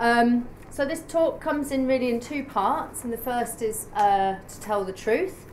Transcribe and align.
Um, 0.00 0.48
so 0.70 0.84
this 0.84 1.02
talk 1.02 1.40
comes 1.40 1.70
in 1.70 1.86
really 1.86 2.10
in 2.10 2.20
two 2.20 2.44
parts, 2.44 3.04
and 3.04 3.12
the 3.12 3.18
first 3.18 3.62
is 3.62 3.86
uh, 3.94 4.36
to 4.48 4.60
tell 4.60 4.84
the 4.84 4.92
truth, 4.92 5.46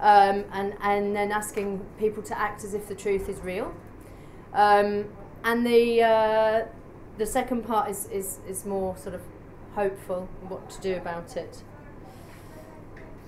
um, 0.00 0.44
and 0.52 0.74
and 0.82 1.14
then 1.14 1.30
asking 1.30 1.84
people 1.98 2.22
to 2.24 2.38
act 2.38 2.64
as 2.64 2.74
if 2.74 2.88
the 2.88 2.94
truth 2.94 3.28
is 3.28 3.38
real. 3.40 3.74
Um, 4.52 5.04
and 5.44 5.64
the 5.64 6.02
uh, 6.02 6.64
the 7.16 7.26
second 7.26 7.62
part 7.62 7.90
is, 7.90 8.06
is 8.06 8.40
is 8.48 8.66
more 8.66 8.96
sort 8.96 9.14
of 9.14 9.22
hopeful 9.74 10.28
what 10.48 10.68
to 10.70 10.80
do 10.80 10.96
about 10.96 11.36
it. 11.36 11.62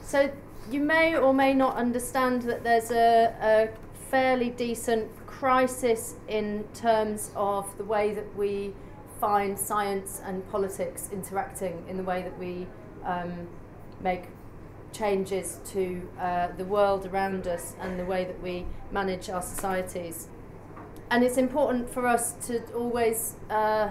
So 0.03 0.33
you 0.71 0.81
may 0.81 1.17
or 1.17 1.33
may 1.33 1.55
not 1.55 1.77
understand 1.77 2.43
that 2.43 2.65
there's 2.65 2.91
a, 2.91 3.35
a 3.41 3.69
fairly 4.11 4.51
decent 4.51 5.09
crisis 5.27 6.15
in 6.27 6.65
terms 6.75 7.31
of 7.37 7.77
the 7.79 7.85
way 7.85 8.13
that 8.15 8.37
we 8.37 8.73
find 9.21 9.59
science 9.59 10.21
and 10.25 10.49
politics 10.51 11.11
interacting 11.13 11.85
in 11.89 11.97
the 11.97 12.03
way 12.03 12.23
that 12.23 12.39
we 12.39 12.67
um, 13.05 13.49
make 14.01 14.25
changes 14.93 15.59
to 15.67 16.09
uh, 16.19 16.49
the 16.57 16.65
world 16.65 17.07
around 17.07 17.47
us 17.47 17.75
and 17.81 17.99
the 17.99 18.05
way 18.05 18.25
that 18.25 18.43
we 18.43 18.65
manage 18.91 19.29
our 19.29 19.43
societies. 19.43 20.29
And 21.11 21.25
it's 21.25 21.37
important 21.37 21.91
for 21.91 22.07
us 22.07 22.33
to 22.47 22.63
always 22.73 23.37
uh, 23.51 23.91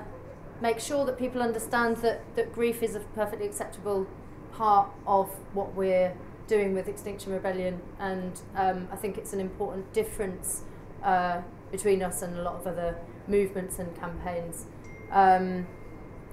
make 0.61 0.79
sure 0.79 1.05
that 1.05 1.17
people 1.17 1.41
understand 1.41 1.97
that, 1.97 2.21
that 2.35 2.53
grief 2.53 2.81
is 2.81 2.95
a 2.95 2.99
perfectly 2.99 3.45
acceptable 3.45 4.07
part 4.51 4.89
of 5.05 5.29
what 5.53 5.73
we're 5.75 6.13
doing 6.47 6.73
with 6.73 6.87
Extinction 6.87 7.33
Rebellion, 7.33 7.81
and 7.99 8.41
um, 8.55 8.87
I 8.91 8.95
think 8.95 9.17
it's 9.17 9.33
an 9.33 9.39
important 9.39 9.91
difference 9.93 10.63
uh, 11.03 11.41
between 11.71 12.01
us 12.01 12.21
and 12.21 12.37
a 12.37 12.41
lot 12.41 12.55
of 12.55 12.67
other 12.67 12.97
movements 13.27 13.79
and 13.79 13.95
campaigns. 13.99 14.65
Um, 15.11 15.67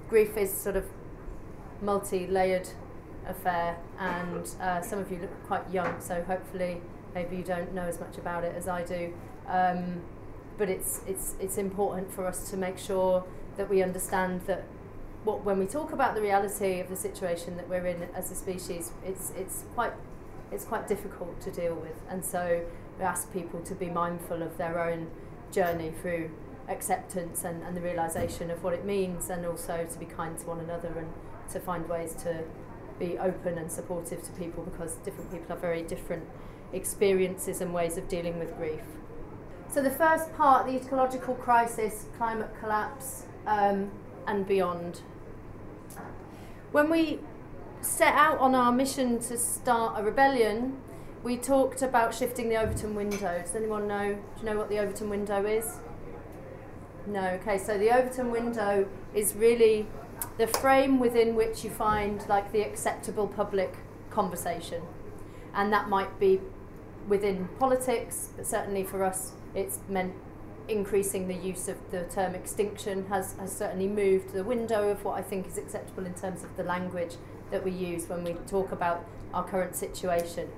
grief 0.09 0.37
is 0.37 0.51
sort 0.53 0.75
of 0.75 0.85
multi-layered 1.81 2.69
affair, 3.27 3.77
and 3.99 4.47
uh, 4.61 4.81
some 4.81 4.99
of 4.99 5.11
you 5.11 5.19
look 5.19 5.47
quite 5.47 5.69
young, 5.71 5.99
so 5.99 6.23
hopefully 6.23 6.81
maybe 7.13 7.37
you 7.37 7.43
don't 7.43 7.73
know 7.73 7.83
as 7.83 7.99
much 7.99 8.17
about 8.17 8.43
it 8.43 8.55
as 8.55 8.67
I 8.67 8.83
do. 8.83 9.13
Um, 9.47 10.01
but 10.57 10.69
it's 10.69 11.01
it's 11.07 11.35
it's 11.39 11.57
important 11.57 12.13
for 12.13 12.25
us 12.25 12.49
to 12.51 12.57
make 12.57 12.77
sure 12.77 13.25
that 13.57 13.69
we 13.69 13.83
understand 13.83 14.41
that 14.47 14.63
what 15.23 15.43
when 15.43 15.59
we 15.59 15.65
talk 15.65 15.91
about 15.91 16.15
the 16.15 16.21
reality 16.21 16.79
of 16.79 16.89
the 16.89 16.95
situation 16.95 17.57
that 17.57 17.67
we're 17.67 17.85
in 17.85 18.03
as 18.15 18.31
a 18.31 18.35
species, 18.35 18.91
it's 19.05 19.31
it's 19.35 19.63
quite 19.73 19.93
it's 20.51 20.65
quite 20.65 20.87
difficult 20.87 21.41
to 21.41 21.51
deal 21.51 21.75
with, 21.75 21.99
and 22.09 22.23
so 22.23 22.63
we 22.97 23.03
ask 23.03 23.31
people 23.33 23.59
to 23.61 23.75
be 23.75 23.89
mindful 23.89 24.41
of 24.41 24.57
their 24.57 24.79
own 24.79 25.09
journey 25.51 25.91
through 26.01 26.29
acceptance 26.67 27.43
and, 27.43 27.63
and 27.63 27.75
the 27.75 27.81
realization 27.81 28.49
of 28.49 28.63
what 28.63 28.73
it 28.73 28.85
means, 28.85 29.29
and 29.29 29.45
also 29.45 29.87
to 29.89 29.99
be 29.99 30.05
kind 30.05 30.37
to 30.39 30.45
one 30.45 30.59
another 30.59 30.89
and 30.97 31.07
to 31.51 31.59
find 31.59 31.87
ways 31.87 32.13
to 32.15 32.43
be 32.99 33.17
open 33.17 33.57
and 33.57 33.71
supportive 33.71 34.23
to 34.23 34.31
people 34.33 34.63
because 34.63 34.95
different 34.97 35.31
people 35.31 35.47
have 35.49 35.59
very 35.59 35.83
different 35.83 36.23
experiences 36.73 37.61
and 37.61 37.73
ways 37.73 37.97
of 37.97 38.07
dealing 38.07 38.39
with 38.39 38.55
grief. 38.57 38.81
So 39.69 39.81
the 39.81 39.91
first 39.91 40.33
part, 40.35 40.65
the 40.65 40.75
ecological 40.75 41.35
crisis, 41.35 42.05
climate 42.17 42.49
collapse, 42.59 43.25
um, 43.45 43.91
and 44.27 44.47
beyond. 44.47 45.01
When 46.71 46.89
we 46.89 47.19
set 47.81 48.13
out 48.13 48.39
on 48.39 48.55
our 48.55 48.71
mission 48.71 49.19
to 49.19 49.37
start 49.37 49.99
a 49.99 50.03
rebellion, 50.03 50.77
we 51.23 51.37
talked 51.37 51.81
about 51.81 52.13
shifting 52.13 52.49
the 52.49 52.55
Overton 52.55 52.95
window. 52.95 53.41
Does 53.41 53.55
anyone 53.55 53.87
know? 53.87 54.13
Do 54.13 54.39
you 54.39 54.45
know 54.45 54.57
what 54.57 54.69
the 54.69 54.79
Overton 54.79 55.09
window 55.09 55.45
is? 55.45 55.79
No. 57.07 57.27
Okay. 57.41 57.57
So 57.57 57.77
the 57.77 57.91
Overton 57.91 58.31
window 58.31 58.87
is 59.13 59.35
really 59.35 59.87
the 60.37 60.47
frame 60.47 60.99
within 60.99 61.35
which 61.35 61.63
you 61.63 61.69
find 61.69 62.27
like 62.27 62.51
the 62.51 62.61
acceptable 62.61 63.27
public 63.27 63.75
conversation, 64.09 64.81
and 65.53 65.71
that 65.71 65.89
might 65.89 66.19
be 66.19 66.39
within 67.07 67.47
politics, 67.59 68.29
but 68.35 68.45
certainly 68.45 68.83
for 68.83 69.03
us, 69.03 69.33
it's 69.53 69.79
meant 69.87 70.13
increasing 70.67 71.27
the 71.27 71.35
use 71.35 71.67
of 71.67 71.77
the 71.91 72.03
term 72.05 72.33
extinction 72.33 73.05
has, 73.07 73.33
has 73.33 73.55
certainly 73.55 73.87
moved 73.87 74.33
the 74.33 74.43
window 74.43 74.89
of 74.89 75.03
what 75.05 75.17
I 75.17 75.21
think 75.21 75.47
is 75.47 75.57
acceptable 75.57 76.05
in 76.05 76.13
terms 76.15 76.43
of 76.43 76.55
the 76.57 76.63
language 76.63 77.15
that 77.51 77.63
we 77.63 77.71
use 77.71 78.09
when 78.09 78.23
we 78.23 78.33
talk 78.47 78.71
about 78.71 79.05
our 79.33 79.43
current 79.43 79.75
situation. 79.75 80.49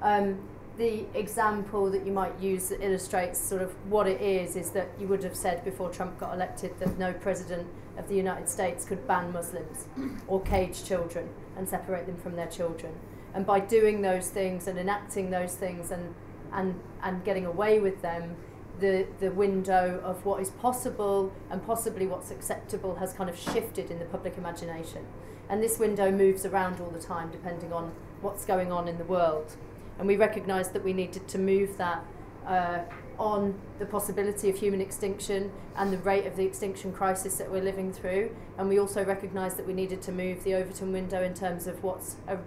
Um, 0.00 0.38
the 0.80 1.04
example 1.12 1.90
that 1.90 2.06
you 2.06 2.10
might 2.10 2.32
use 2.40 2.70
that 2.70 2.82
illustrates 2.82 3.38
sort 3.38 3.60
of 3.60 3.70
what 3.90 4.06
it 4.06 4.18
is 4.22 4.56
is 4.56 4.70
that 4.70 4.88
you 4.98 5.06
would 5.06 5.22
have 5.22 5.36
said 5.36 5.62
before 5.62 5.90
Trump 5.90 6.18
got 6.18 6.32
elected 6.32 6.72
that 6.80 6.98
no 6.98 7.12
president 7.12 7.68
of 7.98 8.08
the 8.08 8.14
United 8.14 8.48
States 8.48 8.86
could 8.86 9.06
ban 9.06 9.30
Muslims 9.30 9.88
or 10.26 10.40
cage 10.40 10.82
children 10.82 11.28
and 11.58 11.68
separate 11.68 12.06
them 12.06 12.16
from 12.16 12.34
their 12.34 12.46
children. 12.46 12.94
And 13.34 13.44
by 13.44 13.60
doing 13.60 14.00
those 14.00 14.30
things 14.30 14.66
and 14.66 14.78
enacting 14.78 15.28
those 15.28 15.54
things 15.54 15.90
and, 15.90 16.14
and, 16.50 16.80
and 17.02 17.22
getting 17.26 17.44
away 17.44 17.78
with 17.78 18.00
them, 18.00 18.36
the, 18.78 19.06
the 19.20 19.30
window 19.32 20.00
of 20.02 20.24
what 20.24 20.40
is 20.40 20.48
possible 20.48 21.30
and 21.50 21.62
possibly 21.66 22.06
what's 22.06 22.30
acceptable 22.30 22.94
has 22.94 23.12
kind 23.12 23.28
of 23.28 23.38
shifted 23.38 23.90
in 23.90 23.98
the 23.98 24.06
public 24.06 24.38
imagination. 24.38 25.04
And 25.50 25.62
this 25.62 25.78
window 25.78 26.10
moves 26.10 26.46
around 26.46 26.80
all 26.80 26.88
the 26.88 27.02
time 27.02 27.30
depending 27.30 27.70
on 27.70 27.92
what's 28.22 28.46
going 28.46 28.72
on 28.72 28.88
in 28.88 28.96
the 28.96 29.04
world. 29.04 29.56
And 30.00 30.08
we 30.08 30.16
recognised 30.16 30.72
that 30.72 30.82
we 30.82 30.94
needed 30.94 31.28
to 31.28 31.38
move 31.38 31.76
that 31.76 32.02
uh, 32.46 32.78
on 33.18 33.54
the 33.78 33.84
possibility 33.84 34.48
of 34.48 34.56
human 34.56 34.80
extinction 34.80 35.52
and 35.76 35.92
the 35.92 35.98
rate 35.98 36.26
of 36.26 36.36
the 36.36 36.44
extinction 36.44 36.90
crisis 36.90 37.36
that 37.36 37.52
we're 37.52 37.62
living 37.62 37.92
through. 37.92 38.34
And 38.56 38.70
we 38.70 38.80
also 38.80 39.04
recognised 39.04 39.58
that 39.58 39.66
we 39.66 39.74
needed 39.74 40.00
to 40.02 40.12
move 40.12 40.42
the 40.42 40.54
Overton 40.54 40.90
window 40.90 41.22
in 41.22 41.34
terms 41.34 41.66
of 41.66 41.84
what's 41.84 42.16
a, 42.26 42.38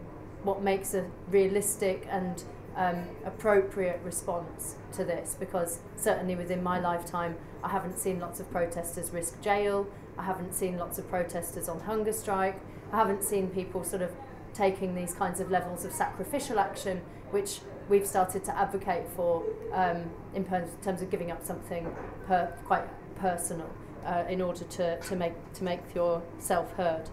what 0.41 0.63
makes 0.63 0.95
a 0.95 1.05
realistic 1.29 2.07
and 2.09 2.43
um, 2.75 3.03
appropriate 3.23 4.01
response 4.03 4.77
to 4.93 5.05
this. 5.05 5.37
Because 5.39 5.77
certainly 5.95 6.35
within 6.35 6.63
my 6.63 6.79
lifetime 6.79 7.37
I 7.63 7.69
haven't 7.69 7.99
seen 7.99 8.19
lots 8.19 8.39
of 8.39 8.49
protesters 8.49 9.11
risk 9.11 9.39
jail, 9.41 9.85
I 10.17 10.23
haven't 10.23 10.55
seen 10.55 10.79
lots 10.79 10.97
of 10.97 11.07
protesters 11.07 11.69
on 11.69 11.81
hunger 11.81 12.13
strike, 12.13 12.59
I 12.91 12.97
haven't 12.97 13.23
seen 13.23 13.49
people 13.49 13.83
sort 13.83 14.01
of 14.01 14.11
taking 14.53 14.95
these 14.95 15.13
kinds 15.13 15.39
of 15.39 15.49
levels 15.49 15.85
of 15.85 15.91
sacrificial 15.91 16.59
action 16.59 17.01
which 17.31 17.59
we've 17.89 18.07
started 18.07 18.43
to 18.45 18.57
advocate 18.57 19.07
for 19.15 19.43
um, 19.73 20.09
in 20.33 20.45
terms 20.45 21.01
of 21.01 21.09
giving 21.09 21.31
up 21.31 21.43
something 21.43 21.93
per, 22.27 22.53
quite 22.65 22.87
personal 23.15 23.69
uh, 24.05 24.23
in 24.29 24.41
order 24.41 24.63
to, 24.65 24.99
to, 25.01 25.15
make, 25.15 25.33
to 25.53 25.63
make 25.63 25.81
yourself 25.95 26.71
heard. 26.73 27.09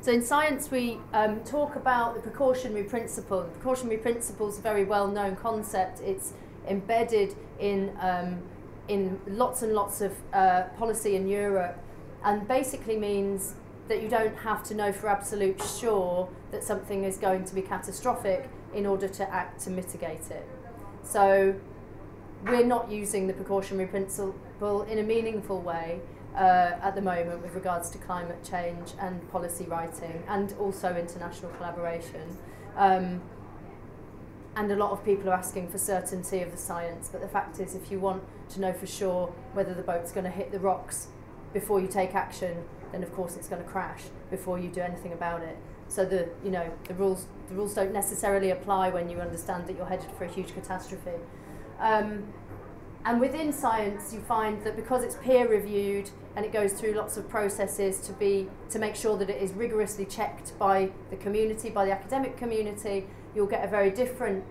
So 0.00 0.12
in 0.12 0.22
science, 0.22 0.70
we 0.70 0.98
um, 1.12 1.42
talk 1.42 1.74
about 1.74 2.14
the 2.14 2.20
precautionary 2.20 2.84
principle. 2.84 3.42
The 3.42 3.48
precautionary 3.48 3.98
principle 3.98 4.48
is 4.48 4.58
a 4.58 4.60
very 4.60 4.84
well-known 4.84 5.34
concept. 5.36 6.00
It's 6.00 6.32
embedded 6.68 7.34
in 7.58 7.96
um, 8.00 8.42
in 8.88 9.20
lots 9.26 9.62
and 9.62 9.72
lots 9.72 10.00
of 10.00 10.12
uh, 10.32 10.62
policy 10.78 11.16
in 11.16 11.26
Europe, 11.26 11.76
and 12.22 12.46
basically 12.46 12.96
means 12.96 13.54
that 13.88 14.02
you 14.02 14.08
don't 14.08 14.36
have 14.38 14.62
to 14.64 14.74
know 14.74 14.92
for 14.92 15.08
absolute 15.08 15.62
sure 15.62 16.28
that 16.50 16.64
something 16.64 17.04
is 17.04 17.16
going 17.18 17.44
to 17.44 17.54
be 17.54 17.62
catastrophic 17.62 18.48
in 18.74 18.86
order 18.86 19.08
to 19.08 19.32
act 19.32 19.60
to 19.60 19.70
mitigate 19.70 20.30
it. 20.30 20.48
So 21.02 21.54
we're 22.44 22.64
not 22.64 22.90
using 22.90 23.26
the 23.26 23.32
precautionary 23.32 23.88
principle 23.88 24.82
in 24.82 24.98
a 24.98 25.02
meaningful 25.02 25.60
way 25.60 26.00
uh, 26.34 26.72
at 26.82 26.94
the 26.94 27.00
moment 27.00 27.42
with 27.42 27.54
regards 27.54 27.88
to 27.90 27.98
climate 27.98 28.44
change 28.48 28.92
and 29.00 29.28
policy 29.30 29.64
writing 29.64 30.22
and 30.28 30.52
also 30.58 30.94
international 30.94 31.50
collaboration. 31.52 32.36
Um, 32.76 33.22
and 34.56 34.70
a 34.72 34.76
lot 34.76 34.90
of 34.90 35.04
people 35.04 35.30
are 35.30 35.34
asking 35.34 35.68
for 35.68 35.78
certainty 35.78 36.40
of 36.40 36.50
the 36.50 36.56
science, 36.56 37.08
but 37.10 37.20
the 37.20 37.28
fact 37.28 37.60
is, 37.60 37.74
if 37.74 37.90
you 37.90 38.00
want 38.00 38.22
to 38.50 38.60
know 38.60 38.72
for 38.72 38.86
sure 38.86 39.26
whether 39.52 39.74
the 39.74 39.82
boat's 39.82 40.12
going 40.12 40.24
to 40.24 40.30
hit 40.30 40.50
the 40.50 40.58
rocks 40.58 41.08
before 41.52 41.78
you 41.80 41.86
take 41.86 42.14
action, 42.14 42.64
then 42.92 43.02
of 43.02 43.12
course 43.14 43.36
it's 43.36 43.48
going 43.48 43.62
to 43.62 43.68
crash 43.68 44.02
before 44.30 44.58
you 44.58 44.68
do 44.68 44.80
anything 44.80 45.12
about 45.12 45.42
it. 45.42 45.56
So 45.88 46.04
the 46.04 46.28
you 46.44 46.50
know 46.50 46.70
the 46.88 46.94
rules 46.94 47.26
the 47.48 47.54
rules 47.54 47.74
don't 47.74 47.92
necessarily 47.92 48.50
apply 48.50 48.90
when 48.90 49.08
you 49.08 49.20
understand 49.20 49.66
that 49.66 49.76
you're 49.76 49.86
headed 49.86 50.10
for 50.18 50.24
a 50.24 50.28
huge 50.28 50.52
catastrophe. 50.54 51.18
Um, 51.78 52.32
and 53.04 53.20
within 53.20 53.52
science, 53.52 54.12
you 54.12 54.20
find 54.20 54.60
that 54.64 54.74
because 54.74 55.04
it's 55.04 55.14
peer 55.14 55.46
reviewed 55.48 56.10
and 56.34 56.44
it 56.44 56.52
goes 56.52 56.72
through 56.72 56.94
lots 56.94 57.16
of 57.16 57.28
processes 57.28 58.00
to 58.00 58.12
be 58.12 58.48
to 58.70 58.80
make 58.80 58.96
sure 58.96 59.16
that 59.16 59.30
it 59.30 59.40
is 59.40 59.52
rigorously 59.52 60.06
checked 60.06 60.58
by 60.58 60.90
the 61.10 61.16
community, 61.16 61.70
by 61.70 61.84
the 61.84 61.92
academic 61.92 62.36
community, 62.36 63.06
you'll 63.32 63.46
get 63.46 63.64
a 63.64 63.68
very 63.68 63.90
different 63.90 64.44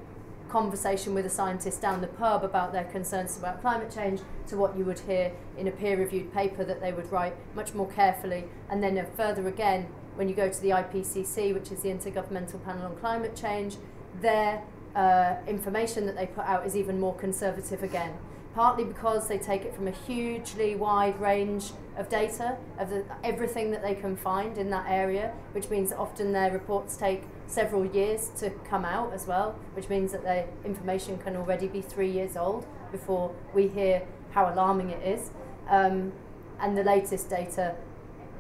conversation 0.50 1.14
with 1.14 1.26
a 1.26 1.30
scientist 1.30 1.82
down 1.82 2.02
the 2.02 2.08
pub 2.08 2.44
about 2.44 2.72
their 2.72 2.86
concerns 2.86 3.38
about 3.38 3.62
climate 3.62 3.92
change 3.94 4.22
to 4.48 4.58
what 4.58 4.78
you 4.78 4.86
would 4.86 5.00
hear 5.00 5.32
in 5.58 5.68
a 5.68 5.72
peer-reviewed 5.72 6.34
paper 6.34 6.64
that 6.64 6.82
they 6.82 6.94
would 6.94 7.12
write 7.12 7.36
much 7.56 7.74
more 7.74 7.88
carefully. 7.92 8.46
And 8.70 8.82
then 8.84 9.06
further 9.16 9.48
again, 9.48 9.88
when 10.16 10.30
you 10.30 10.36
go 10.36 10.50
to 10.50 10.62
the 10.62 10.70
IPCC, 10.70 11.54
which 11.54 11.72
is 11.72 11.82
the 11.82 11.90
Intergovernmental 11.90 12.64
Panel 12.64 12.86
on 12.86 12.96
Climate 12.98 13.36
Change, 13.36 13.76
their 14.22 14.62
uh, 14.96 15.36
information 15.48 16.06
that 16.06 16.16
they 16.16 16.26
put 16.26 16.46
out 16.46 16.66
is 16.66 16.76
even 16.76 17.00
more 17.00 17.16
conservative 17.16 17.84
again 17.84 18.14
partly 18.56 18.86
because 18.86 19.28
they 19.28 19.38
take 19.38 19.66
it 19.66 19.76
from 19.76 19.86
a 19.86 19.92
hugely 19.92 20.76
wide 20.76 21.20
range 21.20 21.72
of 21.98 22.08
data 22.08 22.58
of 22.80 22.90
the, 22.90 23.04
everything 23.22 23.70
that 23.70 23.84
they 23.84 23.94
can 23.94 24.16
find 24.16 24.58
in 24.58 24.70
that 24.70 24.86
area, 24.88 25.34
which 25.52 25.70
means 25.70 25.92
often 25.92 26.32
their 26.32 26.52
reports 26.52 26.96
take 26.96 27.24
several 27.48 27.86
years 27.86 28.30
to 28.38 28.50
come 28.70 28.86
out 28.86 29.14
as 29.14 29.28
well, 29.28 29.58
which 29.74 29.90
means 29.90 30.12
that 30.12 30.24
the 30.24 30.46
information 30.66 31.18
can 31.18 31.36
already 31.36 31.68
be 31.68 31.82
three 31.82 32.10
years 32.12 32.36
old 32.36 32.66
before 32.92 33.34
we 33.54 33.68
hear 33.68 34.04
how 34.32 34.52
alarming 34.52 34.90
it 34.90 35.06
is. 35.06 35.32
Um, 35.70 36.14
and 36.60 36.78
the 36.78 36.84
latest 36.84 37.30
data 37.30 37.76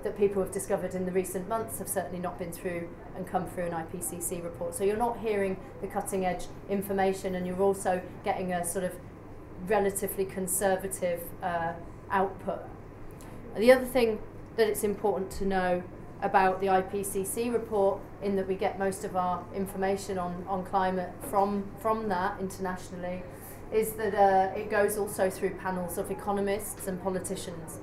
that 0.03 0.17
people 0.17 0.41
have 0.41 0.51
discovered 0.51 0.93
in 0.93 1.05
the 1.05 1.11
recent 1.11 1.49
months 1.49 1.79
have 1.79 1.87
certainly 1.87 2.19
not 2.19 2.37
been 2.37 2.51
through 2.51 2.87
and 3.15 3.27
come 3.27 3.47
through 3.47 3.65
an 3.65 3.71
IPCC 3.71 4.43
report. 4.43 4.75
So 4.75 4.83
you're 4.83 4.97
not 4.97 5.17
hearing 5.17 5.57
the 5.81 5.87
cutting 5.87 6.25
edge 6.25 6.45
information 6.69 7.35
and 7.35 7.47
you're 7.47 7.61
also 7.61 8.01
getting 8.23 8.53
a 8.53 8.63
sort 8.63 8.85
of 8.85 8.93
relatively 9.67 10.25
conservative 10.25 11.21
uh, 11.41 11.73
output. 12.11 12.59
The 13.57 13.71
other 13.71 13.85
thing 13.85 14.19
that 14.57 14.67
it's 14.67 14.83
important 14.83 15.31
to 15.31 15.45
know 15.45 15.83
about 16.21 16.59
the 16.59 16.67
IPCC 16.67 17.51
report 17.51 17.99
in 18.21 18.35
that 18.35 18.47
we 18.47 18.55
get 18.55 18.79
most 18.79 19.03
of 19.03 19.15
our 19.15 19.43
information 19.53 20.17
on, 20.17 20.45
on 20.47 20.63
climate 20.65 21.11
from, 21.29 21.65
from 21.81 22.09
that 22.09 22.39
internationally 22.39 23.21
is 23.71 23.93
that 23.93 24.15
uh, 24.15 24.57
it 24.57 24.69
goes 24.69 24.97
also 24.97 25.29
through 25.29 25.51
panels 25.55 25.97
of 25.97 26.09
economists 26.11 26.87
and 26.87 27.01
politicians. 27.01 27.79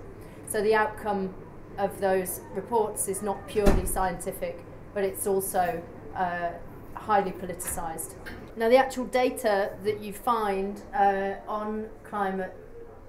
So 0.47 0.63
the 0.63 0.75
outcome 0.75 1.35
of 1.79 2.01
those 2.01 2.41
reports 2.55 3.09
is 3.09 3.23
not 3.23 3.47
purely 3.49 3.87
scientific, 3.87 4.65
but 4.95 5.05
it's 5.05 5.27
also 5.27 5.83
uh, 6.15 6.51
highly 6.95 7.33
politicised. 7.33 8.15
Now, 8.57 8.69
the 8.69 8.77
actual 8.77 9.07
data 9.07 9.73
that 9.85 10.01
you 10.01 10.13
find 10.13 10.81
uh, 10.95 11.35
on 11.49 11.89
climate 12.05 12.55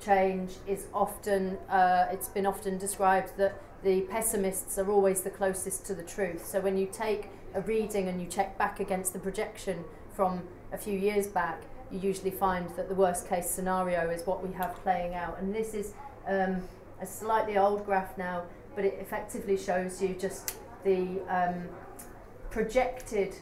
change 0.04 0.52
is 0.68 0.88
often, 0.94 1.58
uh, 1.70 2.08
it's 2.12 2.30
been 2.30 2.46
often 2.46 2.78
described 2.78 3.38
that 3.38 3.62
the 3.84 4.02
pessimists 4.02 4.78
are 4.78 4.90
always 4.90 5.22
the 5.22 5.30
closest 5.30 5.86
to 5.86 5.94
the 5.94 6.04
truth. 6.04 6.46
So 6.46 6.62
when 6.62 6.78
you 6.78 6.88
take 6.92 7.30
a 7.54 7.62
reading 7.62 8.08
and 8.08 8.22
you 8.22 8.28
check 8.28 8.58
back 8.58 8.80
against 8.80 9.14
the 9.14 9.20
projection 9.20 9.84
from 10.14 10.44
a 10.72 10.78
few 10.78 10.98
years 10.98 11.28
back, 11.28 11.62
you 11.92 12.00
usually 12.00 12.32
find 12.32 12.70
that 12.76 12.90
the 12.90 12.96
worst 12.96 13.28
case 13.28 13.50
scenario 13.50 14.10
is 14.10 14.26
what 14.26 14.46
we 14.46 14.54
have 14.54 14.76
playing 14.84 15.14
out. 15.14 15.38
And 15.40 15.54
this 15.54 15.74
is 15.74 15.94
um, 16.28 16.64
a 17.02 17.06
slightly 17.06 17.58
old 17.58 17.86
graph 17.86 18.18
now, 18.18 18.44
but 18.76 18.86
it 18.86 18.98
effectively 19.00 19.58
shows 19.58 20.02
you 20.02 20.16
just 20.20 20.56
the 20.84 21.20
um, 21.28 21.68
projected 22.50 23.36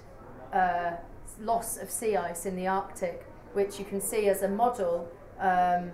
uh, 0.51 0.93
loss 1.39 1.77
of 1.77 1.89
sea 1.89 2.17
ice 2.17 2.45
in 2.45 2.55
the 2.55 2.67
Arctic, 2.67 3.25
which 3.53 3.79
you 3.79 3.85
can 3.85 4.01
see 4.01 4.27
as 4.27 4.41
a 4.41 4.47
model 4.47 5.07
um, 5.39 5.91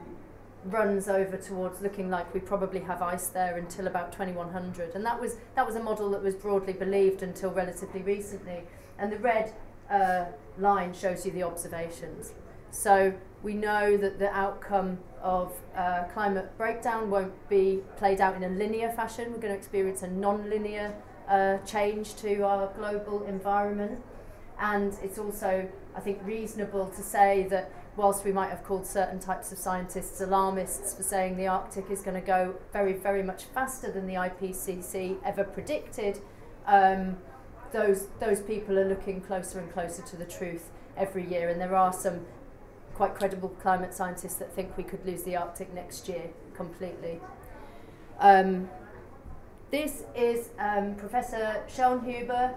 runs 0.70 1.08
over 1.08 1.38
towards 1.38 1.82
looking 1.82 2.10
like 2.10 2.34
we 2.34 2.40
probably 2.40 2.82
have 2.82 3.02
ice 3.02 3.28
there 3.28 3.58
until 3.58 3.88
about 3.88 4.12
2100 4.12 4.96
and 4.96 5.06
that 5.06 5.20
was 5.20 5.38
that 5.56 5.66
was 5.66 5.76
a 5.76 5.84
model 5.84 6.10
that 6.12 6.24
was 6.24 6.36
broadly 6.36 6.74
believed 6.74 7.24
until 7.24 7.52
relatively 7.52 8.02
recently. 8.02 8.64
And 9.00 9.12
the 9.12 9.20
red 9.20 9.54
uh, 9.90 10.26
line 10.58 10.94
shows 10.94 11.26
you 11.26 11.32
the 11.32 11.44
observations. 11.44 12.34
So 12.72 13.14
we 13.44 13.54
know 13.54 13.98
that 13.98 14.20
the 14.20 14.30
outcome 14.36 15.00
of 15.22 15.54
uh, 15.76 16.04
climate 16.14 16.58
breakdown 16.58 17.10
won't 17.10 17.50
be 17.50 17.82
played 17.98 18.20
out 18.20 18.36
in 18.36 18.44
a 18.44 18.50
linear 18.50 18.92
fashion. 18.92 19.32
We're 19.32 19.40
going 19.40 19.54
to 19.54 19.58
experience 19.58 20.04
a 20.04 20.08
non-linear 20.08 20.96
uh, 21.28 21.58
change 21.60 22.16
to 22.18 22.42
our 22.42 22.72
global 22.76 23.24
environment. 23.24 24.04
And 24.60 24.94
it's 25.04 25.20
also 25.20 25.70
I 25.96 26.00
think 26.00 26.20
reasonable 26.24 26.88
to 26.88 27.02
say 27.02 27.48
that 27.50 27.72
whilst 27.98 28.24
we 28.24 28.32
might 28.32 28.50
have 28.50 28.64
called 28.64 28.86
certain 28.86 29.20
types 29.20 29.52
of 29.52 29.58
scientists 29.58 30.22
alarmists 30.22 30.94
for 30.94 31.02
saying 31.02 31.36
the 31.36 31.48
Arctic 31.48 31.90
is 31.90 32.02
going 32.02 32.20
to 32.20 32.26
go 32.26 32.56
very, 32.72 32.94
very 32.94 33.24
much 33.24 33.46
faster 33.46 33.92
than 33.92 34.06
the 34.06 34.14
IPCC 34.14 35.18
ever 35.26 35.44
predicted, 35.44 36.22
um, 36.68 37.18
those, 37.74 38.08
those 38.20 38.40
people 38.40 38.78
are 38.78 38.88
looking 38.88 39.20
closer 39.20 39.60
and 39.60 39.74
closer 39.74 40.04
to 40.04 40.16
the 40.16 40.26
truth 40.26 40.70
every 40.96 41.28
year. 41.28 41.50
And 41.50 41.60
there 41.60 41.76
are 41.76 41.92
some 41.92 42.22
quite 42.94 43.16
credible 43.16 43.50
climate 43.50 43.94
scientists 43.94 44.36
that 44.36 44.54
think 44.54 44.78
we 44.78 44.84
could 44.84 45.04
lose 45.06 45.24
the 45.24 45.36
Arctic 45.36 45.74
next 45.74 46.08
year 46.08 46.30
completely. 46.56 47.20
Um, 48.20 48.70
this 49.72 50.04
is 50.16 50.50
um, 50.60 50.96
Professor 50.96 51.64
Schellnhuber. 51.68 52.54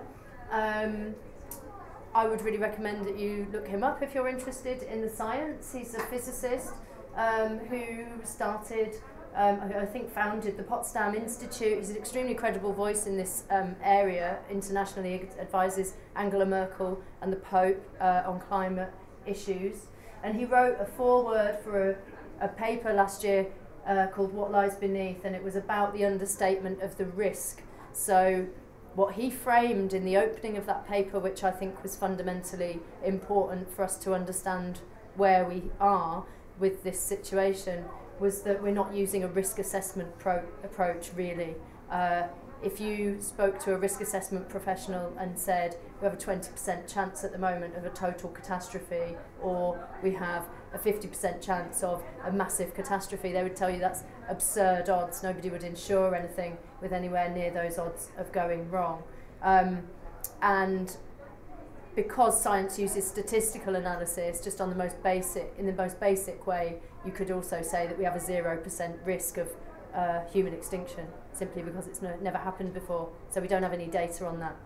I 2.14 2.26
would 2.26 2.42
really 2.42 2.58
recommend 2.58 3.06
that 3.06 3.18
you 3.18 3.46
look 3.52 3.68
him 3.68 3.84
up 3.84 4.02
if 4.02 4.14
you're 4.14 4.28
interested 4.28 4.82
in 4.82 5.00
the 5.00 5.08
science. 5.08 5.72
He's 5.72 5.94
a 5.94 6.00
physicist 6.00 6.74
um, 7.16 7.58
who 7.58 8.04
started, 8.24 8.96
um, 9.36 9.60
I 9.76 9.86
think, 9.86 10.12
founded 10.12 10.56
the 10.56 10.64
Potsdam 10.64 11.14
Institute. 11.14 11.78
He's 11.78 11.90
an 11.90 11.96
extremely 11.96 12.34
credible 12.34 12.72
voice 12.72 13.06
in 13.06 13.16
this 13.16 13.44
um, 13.50 13.76
area. 13.82 14.40
Internationally, 14.50 15.28
advises 15.38 15.94
Angela 16.16 16.46
Merkel 16.46 17.00
and 17.20 17.32
the 17.32 17.36
Pope 17.36 17.80
uh, 18.00 18.22
on 18.26 18.40
climate 18.40 18.92
issues. 19.24 19.86
And 20.24 20.36
he 20.36 20.44
wrote 20.44 20.78
a 20.80 20.86
foreword 20.86 21.58
for 21.62 21.90
a, 22.40 22.44
a 22.44 22.48
paper 22.48 22.92
last 22.92 23.22
year 23.22 23.46
uh, 23.86 24.08
called 24.08 24.32
What 24.32 24.50
Lies 24.50 24.74
Beneath, 24.74 25.24
and 25.24 25.36
it 25.36 25.44
was 25.44 25.54
about 25.54 25.94
the 25.94 26.04
understatement 26.04 26.82
of 26.82 26.96
the 26.98 27.06
risk. 27.06 27.62
So 27.92 28.46
what 28.94 29.14
he 29.14 29.30
framed 29.30 29.92
in 29.92 30.04
the 30.04 30.16
opening 30.16 30.56
of 30.56 30.66
that 30.66 30.86
paper, 30.86 31.18
which 31.18 31.44
I 31.44 31.50
think 31.50 31.82
was 31.82 31.96
fundamentally 31.96 32.80
important 33.04 33.72
for 33.72 33.84
us 33.84 33.96
to 33.98 34.14
understand 34.14 34.80
where 35.16 35.44
we 35.44 35.70
are 35.80 36.24
with 36.58 36.82
this 36.82 37.00
situation, 37.00 37.84
was 38.18 38.42
that 38.42 38.62
we're 38.62 38.72
not 38.72 38.94
using 38.94 39.24
a 39.24 39.28
risk 39.28 39.58
assessment 39.58 40.18
pro- 40.18 40.44
approach 40.64 41.10
really. 41.14 41.54
Uh, 41.90 42.24
if 42.62 42.78
you 42.78 43.18
spoke 43.20 43.58
to 43.60 43.72
a 43.74 43.78
risk 43.78 44.02
assessment 44.02 44.46
professional 44.48 45.16
and 45.18 45.38
said 45.38 45.76
we 46.00 46.04
have 46.04 46.12
a 46.12 46.16
20% 46.16 46.92
chance 46.92 47.24
at 47.24 47.32
the 47.32 47.38
moment 47.38 47.74
of 47.74 47.86
a 47.86 47.90
total 47.90 48.28
catastrophe 48.28 49.16
or 49.40 49.82
we 50.02 50.12
have 50.12 50.46
a 50.74 50.78
50% 50.78 51.40
chance 51.40 51.82
of 51.82 52.02
a 52.24 52.32
massive 52.32 52.74
catastrophe, 52.74 53.32
they 53.32 53.42
would 53.42 53.56
tell 53.56 53.70
you 53.70 53.78
that's 53.78 54.04
absurd 54.28 54.90
odds. 54.90 55.22
Nobody 55.22 55.48
would 55.48 55.64
insure 55.64 56.14
anything 56.14 56.58
with 56.80 56.92
anywhere 56.92 57.28
near 57.28 57.50
those 57.50 57.78
odds 57.78 58.10
of 58.18 58.32
going 58.32 58.70
wrong. 58.70 59.02
Um, 59.42 59.82
and 60.42 60.96
because 61.94 62.40
science 62.40 62.78
uses 62.78 63.06
statistical 63.06 63.74
analysis 63.76 64.40
just 64.40 64.60
on 64.60 64.70
the 64.70 64.76
most 64.76 65.02
basic, 65.02 65.52
in 65.58 65.66
the 65.66 65.72
most 65.72 65.98
basic 66.00 66.46
way, 66.46 66.76
you 67.04 67.12
could 67.12 67.30
also 67.30 67.62
say 67.62 67.86
that 67.86 67.98
we 67.98 68.04
have 68.04 68.16
a 68.16 68.20
0% 68.20 69.06
risk 69.06 69.38
of 69.38 69.48
uh, 69.94 70.20
human 70.32 70.54
extinction 70.54 71.06
simply 71.32 71.62
because 71.62 71.86
it's 71.86 72.02
no, 72.02 72.14
never 72.20 72.38
happened 72.38 72.72
before. 72.74 73.08
So 73.30 73.40
we 73.40 73.48
don't 73.48 73.62
have 73.62 73.72
any 73.72 73.86
data 73.86 74.26
on 74.26 74.38
that. 74.40 74.56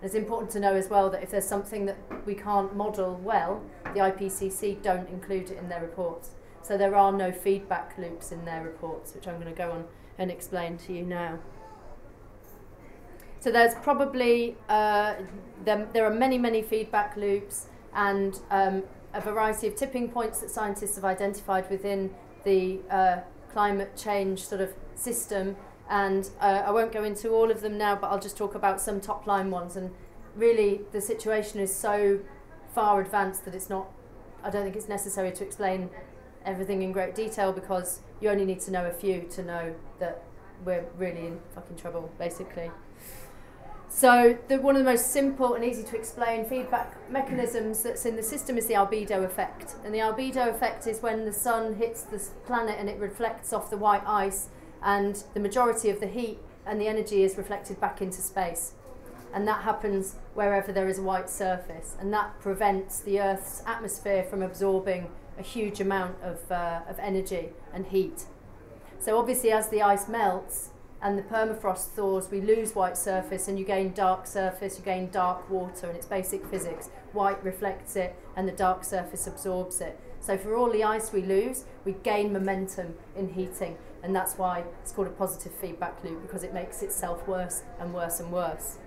And 0.00 0.04
it's 0.04 0.14
important 0.14 0.50
to 0.52 0.60
know 0.60 0.74
as 0.74 0.88
well 0.88 1.08
that 1.10 1.22
if 1.22 1.30
there's 1.30 1.46
something 1.46 1.86
that 1.86 1.96
we 2.26 2.34
can't 2.34 2.76
model 2.76 3.14
well, 3.22 3.62
the 3.84 4.00
IPCC 4.00 4.82
don't 4.82 5.08
include 5.08 5.50
it 5.50 5.58
in 5.58 5.68
their 5.68 5.80
reports. 5.80 6.30
So 6.62 6.76
there 6.76 6.94
are 6.96 7.12
no 7.12 7.32
feedback 7.32 7.96
loops 7.96 8.32
in 8.32 8.44
their 8.44 8.62
reports, 8.62 9.14
which 9.14 9.26
I'm 9.26 9.40
going 9.40 9.52
to 9.52 9.56
go 9.56 9.70
on 9.70 9.84
and 10.18 10.30
explain 10.30 10.76
to 10.78 10.92
you 10.92 11.02
now. 11.04 11.38
So 13.40 13.50
there's 13.50 13.74
probably, 13.74 14.56
uh, 14.68 15.14
there, 15.64 15.88
there 15.92 16.04
are 16.04 16.14
many, 16.14 16.38
many 16.38 16.62
feedback 16.62 17.16
loops 17.16 17.66
and 17.94 18.38
um, 18.50 18.82
a 19.14 19.20
variety 19.20 19.66
of 19.66 19.76
tipping 19.76 20.10
points 20.10 20.40
that 20.40 20.50
scientists 20.50 20.96
have 20.96 21.04
identified 21.04 21.68
within 21.70 22.10
the 22.44 22.80
uh, 22.90 23.18
climate 23.52 23.96
change 23.96 24.44
sort 24.44 24.60
of 24.60 24.72
system. 24.94 25.56
And 25.88 26.28
uh, 26.40 26.62
I 26.66 26.70
won't 26.70 26.92
go 26.92 27.04
into 27.04 27.30
all 27.30 27.50
of 27.50 27.60
them 27.60 27.78
now, 27.78 27.94
but 27.96 28.08
I'll 28.08 28.20
just 28.20 28.36
talk 28.36 28.54
about 28.54 28.80
some 28.80 29.00
top 29.00 29.26
line 29.26 29.50
ones. 29.50 29.76
And 29.76 29.92
really, 30.34 30.80
the 30.92 31.00
situation 31.00 31.60
is 31.60 31.74
so 31.74 32.20
far 32.74 33.00
advanced 33.00 33.44
that 33.44 33.54
it's 33.54 33.70
not, 33.70 33.88
I 34.42 34.50
don't 34.50 34.64
think 34.64 34.76
it's 34.76 34.88
necessary 34.88 35.32
to 35.32 35.44
explain 35.44 35.90
everything 36.44 36.82
in 36.82 36.92
great 36.92 37.14
detail 37.14 37.52
because 37.52 38.00
you 38.20 38.28
only 38.28 38.44
need 38.44 38.60
to 38.60 38.70
know 38.70 38.86
a 38.86 38.92
few 38.92 39.22
to 39.30 39.42
know 39.42 39.74
that 39.98 40.22
we're 40.64 40.84
really 40.96 41.26
in 41.26 41.40
fucking 41.54 41.76
trouble, 41.76 42.10
basically. 42.18 42.70
So 43.88 44.36
the, 44.48 44.60
one 44.60 44.76
of 44.76 44.84
the 44.84 44.90
most 44.90 45.10
simple 45.10 45.54
and 45.54 45.64
easy 45.64 45.82
to 45.84 45.96
explain 45.96 46.44
feedback 46.44 47.10
mechanisms 47.10 47.82
that's 47.82 48.04
in 48.04 48.16
the 48.16 48.22
system 48.22 48.58
is 48.58 48.66
the 48.66 48.74
albedo 48.74 49.24
effect. 49.24 49.76
And 49.84 49.94
the 49.94 50.00
albedo 50.00 50.48
effect 50.48 50.86
is 50.86 51.00
when 51.00 51.24
the 51.24 51.32
sun 51.32 51.76
hits 51.76 52.02
the 52.02 52.22
planet 52.46 52.76
and 52.78 52.90
it 52.90 52.98
reflects 52.98 53.52
off 53.52 53.70
the 53.70 53.76
white 53.76 54.06
ice 54.06 54.48
and 54.82 55.22
the 55.34 55.40
majority 55.40 55.88
of 55.88 56.00
the 56.00 56.06
heat 56.06 56.38
and 56.66 56.80
the 56.80 56.88
energy 56.88 57.22
is 57.22 57.38
reflected 57.38 57.80
back 57.80 58.02
into 58.02 58.20
space. 58.20 58.72
And 59.32 59.46
that 59.48 59.62
happens 59.62 60.16
wherever 60.34 60.72
there 60.72 60.88
is 60.88 60.98
a 60.98 61.02
white 61.02 61.30
surface. 61.30 61.96
And 61.98 62.12
that 62.12 62.38
prevents 62.40 63.00
the 63.00 63.20
Earth's 63.20 63.62
atmosphere 63.66 64.24
from 64.24 64.42
absorbing 64.42 65.10
a 65.38 65.42
huge 65.42 65.80
amount 65.80 66.16
of, 66.22 66.50
uh, 66.50 66.80
of 66.88 66.98
energy 66.98 67.50
and 67.72 67.86
heat. 67.86 68.24
So 68.98 69.18
obviously 69.18 69.52
as 69.52 69.68
the 69.68 69.82
ice 69.82 70.08
melts 70.08 70.70
and 71.02 71.18
the 71.18 71.22
permafrost 71.22 71.90
thaws, 71.90 72.30
we 72.30 72.40
lose 72.40 72.74
white 72.74 72.96
surface 72.96 73.48
and 73.48 73.58
you 73.58 73.64
gain 73.64 73.92
dark 73.92 74.26
surface, 74.26 74.78
you 74.78 74.84
gain 74.84 75.10
dark 75.10 75.48
water 75.50 75.86
and 75.88 75.96
it's 75.96 76.06
basic 76.06 76.46
physics. 76.46 76.88
White 77.12 77.42
reflects 77.44 77.96
it 77.96 78.16
and 78.34 78.48
the 78.48 78.52
dark 78.52 78.84
surface 78.84 79.26
absorbs 79.26 79.80
it. 79.80 79.98
So 80.20 80.36
for 80.36 80.56
all 80.56 80.70
the 80.72 80.82
ice 80.82 81.12
we 81.12 81.22
lose, 81.22 81.64
we 81.84 81.92
gain 81.92 82.32
momentum 82.32 82.94
in 83.14 83.34
heating, 83.34 83.76
and 84.02 84.14
that's 84.14 84.34
why 84.34 84.64
it's 84.82 84.90
called 84.90 85.06
a 85.06 85.10
positive 85.10 85.52
feedback 85.52 86.02
loop 86.02 86.22
because 86.22 86.42
it 86.42 86.52
makes 86.52 86.82
itself 86.82 87.28
worse 87.28 87.62
and 87.78 87.94
worse 87.94 88.18
and 88.18 88.32
worse. 88.32 88.78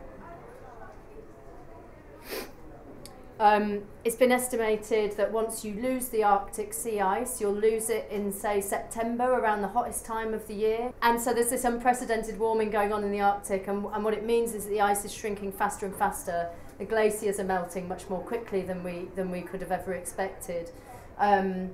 Um, 3.39 3.84
it's 4.03 4.17
been 4.17 4.34
estimated 4.34 5.15
that 5.15 5.31
once 5.31 5.63
you 5.63 5.74
lose 5.81 6.10
the 6.10 6.25
Arctic 6.25 6.74
sea 6.74 7.00
ice, 7.00 7.39
you'll 7.39 7.53
lose 7.53 7.89
it 7.89 8.05
in, 8.12 8.34
say, 8.34 8.60
September, 8.60 9.24
around 9.24 9.62
the 9.62 9.69
hottest 9.69 10.05
time 10.05 10.34
of 10.34 10.46
the 10.48 10.53
year. 10.53 10.93
And 11.01 11.19
so 11.22 11.34
there's 11.34 11.50
this 11.50 11.63
unprecedented 11.63 12.38
warming 12.38 12.69
going 12.69 12.91
on 12.91 13.01
in 13.01 13.13
the 13.13 13.22
Arctic, 13.22 13.69
and, 13.69 13.86
and 13.86 14.03
what 14.03 14.13
it 14.13 14.25
means 14.25 14.53
is 14.53 14.65
that 14.65 14.72
the 14.72 14.81
ice 14.81 15.05
is 15.05 15.13
shrinking 15.13 15.53
faster 15.53 15.86
and 15.86 15.96
faster. 15.96 16.50
The 16.79 16.86
glaciers 16.86 17.39
are 17.39 17.46
melting 17.46 17.88
much 17.88 18.10
more 18.10 18.19
quickly 18.19 18.62
than 18.62 18.84
we, 18.84 19.08
than 19.15 19.31
we 19.31 19.41
could 19.41 19.62
have 19.62 19.72
ever 19.72 19.93
expected. 19.93 20.72
Um, 21.17 21.69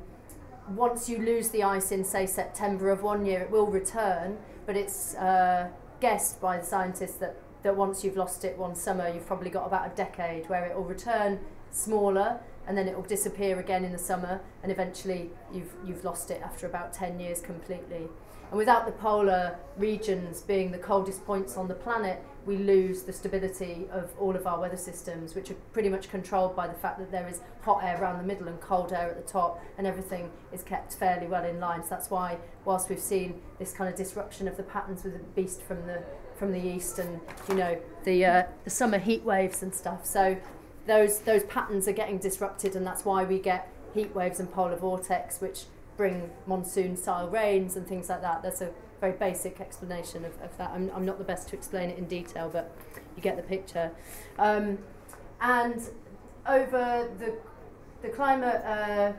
once 0.70 1.10
you 1.10 1.18
lose 1.18 1.50
the 1.50 1.64
ice 1.64 1.92
in, 1.92 2.04
say, 2.04 2.28
September 2.28 2.92
of 2.92 3.02
one 3.02 3.26
year, 3.26 3.42
it 3.42 3.50
will 3.50 3.68
return, 3.68 4.38
but 4.68 4.78
it's 4.78 5.16
uh, 5.16 5.70
guessed 6.00 6.40
by 6.40 6.60
the 6.60 6.64
scientists 6.64 7.16
that, 7.16 7.38
that 7.64 7.76
once 7.76 8.04
you've 8.04 8.18
lost 8.18 8.46
it 8.46 8.56
one 8.56 8.76
summer, 8.76 9.10
you've 9.10 9.26
probably 9.26 9.50
got 9.50 9.66
about 9.66 9.92
a 9.92 9.96
decade 9.96 10.48
where 10.48 10.66
it 10.66 10.76
will 10.76 10.84
return 10.84 11.40
smaller 11.76 12.40
and 12.68 12.78
then 12.78 12.88
it 12.88 12.96
will 12.96 13.04
disappear 13.04 13.60
again 13.60 13.86
in 13.86 13.92
the 13.92 14.00
summer 14.00 14.42
and 14.64 14.72
eventually 14.72 15.30
you've, 15.54 15.74
you've 15.86 16.04
lost 16.04 16.32
it 16.32 16.42
after 16.42 16.66
about 16.66 16.94
10 16.94 17.20
years 17.20 17.42
completely. 17.42 18.08
And 18.50 18.58
without 18.58 18.86
the 18.86 18.92
polar 18.92 19.58
regions 19.78 20.42
being 20.42 20.72
the 20.72 20.78
coldest 20.78 21.26
points 21.26 21.58
on 21.58 21.68
the 21.68 21.74
planet, 21.74 22.24
we 22.46 22.58
lose 22.58 23.02
the 23.02 23.14
stability 23.14 23.88
of 23.92 24.12
all 24.20 24.36
of 24.36 24.46
our 24.46 24.60
weather 24.60 24.78
systems, 24.78 25.34
which 25.34 25.50
are 25.50 25.56
pretty 25.74 25.90
much 25.90 26.10
controlled 26.10 26.56
by 26.56 26.68
the 26.68 26.76
fact 26.76 27.00
that 27.00 27.12
there 27.12 27.28
is 27.28 27.42
hot 27.62 27.84
air 27.84 28.00
around 28.00 28.20
the 28.20 28.24
middle 28.24 28.48
and 28.48 28.62
cold 28.62 28.94
air 28.94 29.10
at 29.10 29.16
the 29.16 29.32
top, 29.32 29.64
and 29.78 29.88
everything 29.88 30.32
is 30.54 30.62
kept 30.62 30.94
fairly 30.94 31.26
well 31.26 31.44
in 31.44 31.60
line. 31.60 31.82
So 31.82 31.90
that's 31.90 32.12
why, 32.12 32.38
whilst 32.64 32.88
we've 32.88 33.00
seen 33.00 33.42
this 33.58 33.74
kind 33.74 33.90
of 33.90 33.96
disruption 33.96 34.48
of 34.48 34.58
the 34.58 34.64
patterns 34.64 35.04
with 35.04 35.14
the 35.14 35.20
beast 35.20 35.62
from 35.64 35.86
the 35.88 36.04
from 36.36 36.52
the 36.52 36.60
east, 36.60 37.00
and 37.00 37.20
you 37.50 37.56
know 37.56 37.78
the 38.04 38.26
uh, 38.26 38.44
the 38.64 38.70
summer 38.70 39.00
heat 39.00 39.24
waves 39.24 39.64
and 39.64 39.74
stuff, 39.74 40.06
so 40.06 40.38
those 40.88 41.20
those 41.20 41.44
patterns 41.44 41.88
are 41.88 41.94
getting 41.94 42.18
disrupted, 42.18 42.76
and 42.76 42.86
that's 42.86 43.06
why 43.06 43.24
we 43.24 43.40
get 43.40 43.72
heat 43.94 44.14
waves 44.14 44.40
and 44.40 44.52
polar 44.52 44.76
vortex, 44.76 45.42
which 45.42 45.66
bring 45.98 46.30
monsoon 46.46 46.98
style 46.98 47.30
rains 47.30 47.76
and 47.76 47.88
things 47.88 48.10
like 48.10 48.22
that. 48.22 48.44
That's 48.44 48.62
a 48.62 48.72
very 49.00 49.14
basic 49.14 49.62
explanation 49.62 50.26
of, 50.26 50.34
of 50.42 50.58
that. 50.58 50.72
I'm, 50.72 50.92
I'm 50.94 51.06
not 51.06 51.18
the 51.18 51.24
best 51.24 51.50
to 51.50 51.56
explain 51.56 51.90
it 51.90 51.98
in 51.98 52.06
detail, 52.06 52.50
but 52.52 52.72
you 53.16 53.22
get 53.22 53.38
the 53.38 53.44
picture. 53.44 53.92
Um, 54.38 54.80
and 55.42 55.82
over 56.48 57.10
the, 57.20 57.36
the 58.02 58.10
climate 58.10 58.62
uh, 58.66 59.14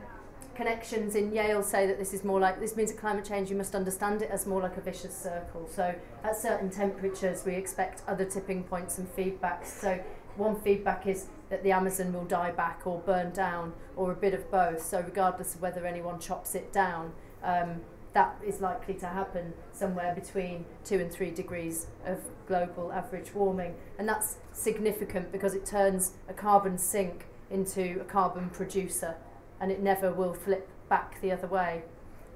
connections 0.55 1.15
in 1.15 1.33
Yale 1.33 1.63
say 1.63 1.85
that 1.87 1.99
this 1.99 2.13
is 2.13 2.23
more 2.23 2.39
like, 2.39 2.59
this 2.59 2.75
means 2.75 2.91
that 2.91 2.99
climate 2.99 3.25
change, 3.25 3.49
you 3.49 3.55
must 3.55 3.75
understand 3.75 4.21
it 4.21 4.29
as 4.29 4.45
more 4.45 4.61
like 4.61 4.77
a 4.77 4.81
vicious 4.81 5.15
circle. 5.15 5.67
So 5.71 5.93
at 6.23 6.35
certain 6.35 6.69
temperatures, 6.69 7.43
we 7.45 7.53
expect 7.53 8.01
other 8.07 8.25
tipping 8.25 8.63
points 8.63 8.97
and 8.97 9.07
feedbacks. 9.15 9.67
So 9.67 9.99
one 10.35 10.59
feedback 10.61 11.07
is 11.07 11.27
that 11.49 11.63
the 11.63 11.71
Amazon 11.71 12.13
will 12.13 12.25
die 12.25 12.51
back 12.51 12.81
or 12.85 12.99
burn 12.99 13.31
down, 13.31 13.73
or 13.95 14.11
a 14.11 14.15
bit 14.15 14.33
of 14.33 14.49
both. 14.51 14.81
So 14.81 14.99
regardless 15.01 15.55
of 15.55 15.61
whether 15.61 15.85
anyone 15.85 16.19
chops 16.19 16.55
it 16.55 16.73
down, 16.73 17.13
um, 17.43 17.81
that 18.13 18.35
is 18.45 18.61
likely 18.61 18.95
to 18.95 19.05
happen 19.05 19.53
somewhere 19.71 20.13
between 20.15 20.65
two 20.83 20.99
and 20.99 21.11
three 21.11 21.29
degrees 21.29 21.87
of 22.05 22.19
global 22.47 22.91
average 22.91 23.33
warming. 23.33 23.75
And 23.99 24.09
that's 24.09 24.37
significant 24.53 25.31
because 25.31 25.53
it 25.53 25.65
turns 25.65 26.13
a 26.27 26.33
carbon 26.33 26.77
sink 26.77 27.25
into 27.51 27.99
a 28.01 28.03
carbon 28.03 28.49
producer 28.49 29.15
and 29.61 29.71
it 29.71 29.81
never 29.81 30.11
will 30.11 30.33
flip 30.33 30.67
back 30.89 31.21
the 31.21 31.31
other 31.31 31.47
way. 31.47 31.83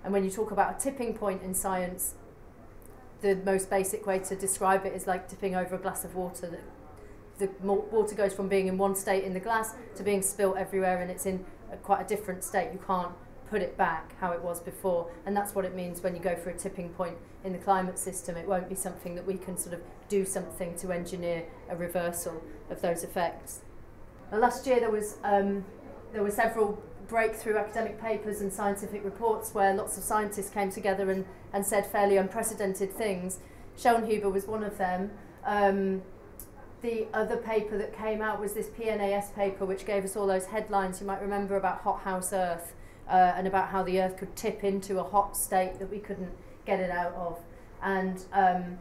And 0.03 0.13
when 0.13 0.24
you 0.24 0.30
talk 0.30 0.51
about 0.51 0.75
a 0.75 0.80
tipping 0.80 1.15
point 1.15 1.41
in 1.41 1.53
science, 1.53 2.15
the 3.22 3.36
most 3.36 3.70
basic 3.70 4.06
way 4.06 4.20
to 4.20 4.36
describe 4.36 4.86
it 4.86 4.94
is 4.94 5.08
like 5.08 5.30
tipping 5.30 5.56
over 5.56 5.75
a 5.75 5.80
glass 5.80 6.03
of 6.03 6.15
water. 6.15 6.48
That 6.48 6.63
the 7.41 7.50
water 7.63 8.15
goes 8.15 8.33
from 8.33 8.48
being 8.48 8.67
in 8.67 8.77
one 8.77 8.95
state 8.95 9.24
in 9.24 9.33
the 9.33 9.39
glass 9.39 9.74
to 9.95 10.03
being 10.03 10.21
spilt 10.21 10.57
everywhere 10.57 11.01
and 11.01 11.12
it's 11.12 11.25
in 11.25 11.45
a, 11.71 11.77
quite 11.77 12.01
a 12.01 12.07
different 12.07 12.43
state. 12.43 12.69
You 12.71 12.79
can't 12.86 13.12
put 13.50 13.62
it 13.62 13.77
back 13.77 14.15
how 14.19 14.31
it 14.31 14.41
was 14.41 14.62
before. 14.62 15.12
And 15.25 15.36
that's 15.36 15.53
what 15.53 15.65
it 15.65 15.75
means 15.75 16.01
when 16.01 16.15
you 16.15 16.21
go 16.21 16.36
for 16.36 16.50
a 16.50 16.57
tipping 16.57 16.89
point 16.89 17.17
in 17.43 17.51
the 17.51 17.60
climate 17.60 18.00
system. 18.00 18.38
It 18.38 18.48
won't 18.48 18.69
be 18.69 18.75
something 18.75 19.15
that 19.15 19.27
we 19.27 19.36
can 19.36 19.57
sort 19.57 19.75
of 19.75 19.81
do 20.07 20.25
something 20.25 20.75
to 20.77 20.91
engineer 20.91 21.45
a 21.69 21.75
reversal 21.75 22.41
of 22.69 22.81
those 22.81 23.03
effects. 23.03 23.62
Last 24.31 24.65
year 24.65 24.79
there 24.79 24.89
was 24.89 25.17
um, 25.25 25.65
there 26.13 26.24
were 26.24 26.31
several 26.31 26.81
breakthrough 27.07 27.57
academic 27.57 28.00
papers 28.00 28.39
and 28.39 28.51
scientific 28.51 29.03
reports 29.03 29.53
where 29.53 29.74
lots 29.74 29.98
of 29.98 30.03
scientists 30.03 30.50
came 30.50 30.71
together 30.71 31.12
and, 31.12 31.25
and 31.51 31.65
said 31.65 31.86
fairly 31.86 32.15
unprecedented 32.15 32.93
things. 32.93 33.39
Schellnhuber 33.77 34.31
was 34.31 34.48
one 34.48 34.63
of 34.63 34.77
them. 34.77 35.12
Um, 35.45 36.03
the 36.82 37.08
other 37.14 37.38
paper 37.38 37.78
that 37.78 37.96
came 37.96 38.22
out 38.22 38.40
was 38.40 38.54
this 38.54 38.68
PNAS 38.68 39.34
paper, 39.36 39.66
which 39.66 39.86
gave 39.86 40.04
us 40.04 40.16
all 40.16 40.26
those 40.26 40.48
headlines 40.48 41.00
you 41.00 41.08
might 41.08 41.22
remember 41.22 41.56
about 41.56 41.82
hothouse 41.82 42.34
Earth 42.34 42.74
uh, 43.08 43.34
and 43.36 43.48
about 43.48 43.70
how 43.70 43.84
the 43.84 44.02
Earth 44.02 44.18
could 44.18 44.36
tip 44.36 44.64
into 44.64 45.00
a 45.00 45.04
hot 45.04 45.38
state 45.38 45.80
that 45.80 45.92
we 45.92 46.00
couldn't 46.00 46.32
get 46.66 46.80
it 46.80 46.90
out 46.90 47.14
of. 47.14 47.40
And 47.84 48.24
um, 48.34 48.80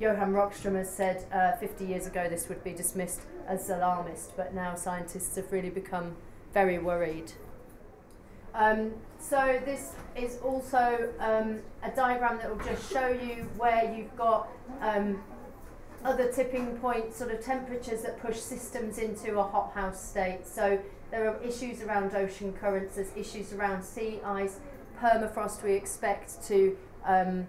Johan 0.00 0.32
Rockström 0.32 0.76
has 0.76 0.90
said 0.90 1.24
uh, 1.32 1.52
50 1.56 1.84
years 1.84 2.06
ago 2.06 2.28
this 2.28 2.48
would 2.48 2.64
be 2.64 2.72
dismissed 2.72 3.22
as 3.46 3.70
alarmist, 3.70 4.36
but 4.36 4.54
now 4.54 4.74
scientists 4.74 5.36
have 5.36 5.52
really 5.52 5.70
become 5.70 6.16
very 6.52 6.78
worried. 6.78 7.32
Um, 8.54 8.94
so 9.18 9.60
this 9.64 9.92
is 10.16 10.38
also 10.42 11.12
um, 11.20 11.60
a 11.82 11.90
diagram 11.94 12.38
that 12.38 12.50
will 12.50 12.64
just 12.64 12.90
show 12.90 13.08
you 13.08 13.46
where 13.58 13.94
you've 13.94 14.16
got 14.16 14.48
um, 14.80 15.22
other 16.06 16.30
tipping 16.32 16.76
point 16.78 17.12
sort 17.12 17.32
of 17.32 17.40
temperatures 17.44 18.02
that 18.02 18.20
push 18.20 18.38
systems 18.38 18.98
into 18.98 19.38
a 19.38 19.42
hothouse 19.42 20.02
state. 20.02 20.46
So 20.46 20.78
there 21.10 21.28
are 21.28 21.42
issues 21.42 21.82
around 21.82 22.14
ocean 22.14 22.52
currents, 22.52 22.94
there's 22.94 23.14
issues 23.16 23.52
around 23.52 23.82
sea 23.82 24.20
ice, 24.24 24.60
permafrost 25.00 25.62
we 25.62 25.72
expect 25.72 26.42
to 26.46 26.76
um, 27.04 27.46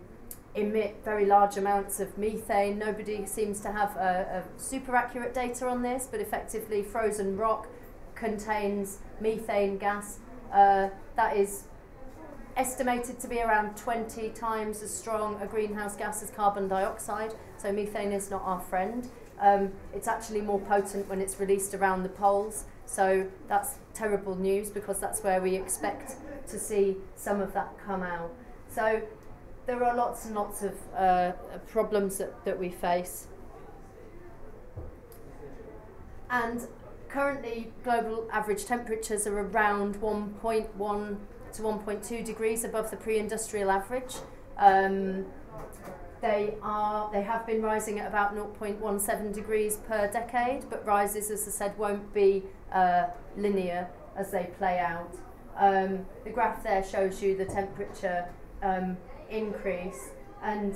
emit 0.56 0.98
very 1.06 1.26
large 1.26 1.58
amounts 1.58 2.00
of 2.00 2.18
methane. 2.18 2.80
Nobody 2.80 3.26
seems 3.26 3.62
to 3.62 3.72
have 3.72 3.96
a, 3.96 4.44
a 4.44 4.60
super 4.60 4.96
accurate 4.96 5.34
data 5.34 5.68
on 5.68 5.84
this, 5.84 6.08
but 6.10 6.20
effectively 6.20 6.82
frozen 6.82 7.38
rock 7.38 7.68
contains 8.16 8.98
methane 9.22 9.78
gas. 9.78 10.20
Uh, 10.52 10.90
that 11.16 11.38
is 11.38 11.66
estimated 12.58 13.20
to 13.20 13.28
be 13.28 13.40
around 13.40 13.78
20 13.78 14.30
times 14.30 14.82
as 14.82 14.94
strong 14.94 15.40
a 15.42 15.46
greenhouse 15.46 15.96
gas 15.96 16.24
as 16.24 16.32
carbon 16.32 16.68
dioxide, 16.68 17.34
so 17.58 17.72
methane 17.72 18.12
is 18.12 18.32
not 18.32 18.42
our 18.44 18.60
friend. 18.60 19.08
Um, 19.40 19.72
it's 19.94 20.08
actually 20.08 20.42
more 20.42 20.60
potent 20.60 21.08
when 21.08 21.22
it's 21.22 21.40
released 21.40 21.76
around 21.76 22.02
the 22.02 22.10
poles, 22.10 22.66
so 22.86 23.28
that's 23.48 23.76
terrible 23.94 24.36
news 24.36 24.72
because 24.72 25.00
that's 25.00 25.24
where 25.24 25.40
we 25.40 25.56
expect 25.56 26.16
to 26.48 26.60
see 26.60 26.98
some 27.16 27.42
of 27.42 27.54
that 27.54 27.78
come 27.86 28.02
out. 28.02 28.34
So 28.70 29.02
there 29.68 29.84
are 29.84 29.96
lots 29.96 30.26
and 30.26 30.34
lots 30.34 30.64
of 30.64 30.74
uh, 30.96 31.34
problems 31.68 32.18
that, 32.18 32.44
that 32.44 32.58
we 32.58 32.70
face. 32.70 33.28
And 36.32 36.68
currently, 37.08 37.72
global 37.84 38.28
average 38.32 38.66
temperatures 38.66 39.28
are 39.28 39.40
around 39.40 40.02
1.1 40.02 41.18
to 41.54 41.62
1.2 41.62 42.26
degrees 42.26 42.64
above 42.64 42.92
the 42.92 42.98
pre-industrial 42.98 43.72
average. 43.72 44.16
Um, 44.58 45.26
they 46.22 46.56
are 46.64 47.12
they 47.12 47.22
have 47.22 47.46
been 47.46 47.62
rising 47.62 48.00
at 48.00 48.08
about 48.08 48.36
0.17 48.36 49.34
degrees 49.34 49.78
per 49.88 50.10
decade, 50.12 50.70
but 50.70 50.86
rises, 50.86 51.30
as 51.30 51.48
I 51.48 51.52
said, 51.52 51.78
won't 51.78 52.14
be 52.14 52.44
uh, 52.72 53.08
linear 53.36 53.88
as 54.16 54.32
they 54.32 54.50
play 54.58 54.80
out. 54.80 55.16
Um, 55.58 56.06
the 56.24 56.32
graph 56.32 56.64
there 56.64 56.84
shows 56.84 57.22
you 57.22 57.38
the 57.38 57.46
temperature 57.46 58.26
um, 58.64 58.98
increase, 59.30 60.10
and 60.44 60.76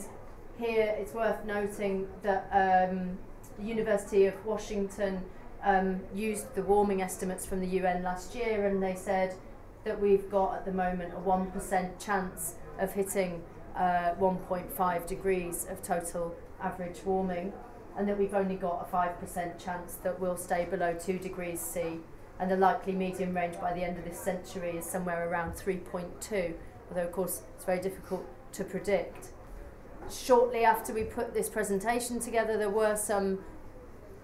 here 0.59 0.95
it's 0.97 1.13
worth 1.13 1.43
noting 1.45 2.07
that 2.21 2.47
um, 2.51 3.17
the 3.57 3.65
University 3.65 4.25
of 4.25 4.45
Washington 4.45 5.23
um, 5.63 6.01
used 6.13 6.53
the 6.55 6.63
warming 6.63 7.01
estimates 7.01 7.45
from 7.45 7.59
the 7.59 7.67
UN 7.67 8.03
last 8.03 8.35
year, 8.35 8.67
and 8.67 8.81
they 8.81 8.95
said 8.95 9.35
that 9.83 9.99
we've 9.99 10.29
got 10.29 10.55
at 10.55 10.65
the 10.65 10.71
moment 10.71 11.13
a 11.13 11.17
1% 11.17 12.03
chance 12.03 12.55
of 12.79 12.91
hitting 12.93 13.41
uh, 13.75 14.13
1.5 14.19 15.07
degrees 15.07 15.65
of 15.69 15.81
total 15.81 16.35
average 16.61 17.03
warming, 17.03 17.53
and 17.97 18.07
that 18.07 18.17
we've 18.17 18.33
only 18.33 18.55
got 18.55 18.87
a 18.87 18.95
5% 18.95 19.63
chance 19.63 19.95
that 20.03 20.19
we'll 20.19 20.37
stay 20.37 20.65
below 20.65 20.93
2 20.93 21.17
degrees 21.19 21.59
C, 21.59 21.99
and 22.39 22.49
the 22.49 22.57
likely 22.57 22.93
medium 22.93 23.35
range 23.35 23.59
by 23.59 23.73
the 23.73 23.83
end 23.83 23.97
of 23.97 24.05
this 24.05 24.19
century 24.19 24.77
is 24.77 24.85
somewhere 24.85 25.29
around 25.29 25.53
3.2, 25.53 26.53
although 26.89 27.03
of 27.03 27.11
course 27.11 27.41
it's 27.55 27.65
very 27.65 27.79
difficult 27.79 28.25
to 28.53 28.63
predict. 28.63 29.29
Shortly 30.11 30.65
after 30.65 30.93
we 30.93 31.03
put 31.03 31.33
this 31.33 31.49
presentation 31.49 32.19
together, 32.19 32.57
there 32.57 32.69
were 32.69 32.95
some 32.95 33.39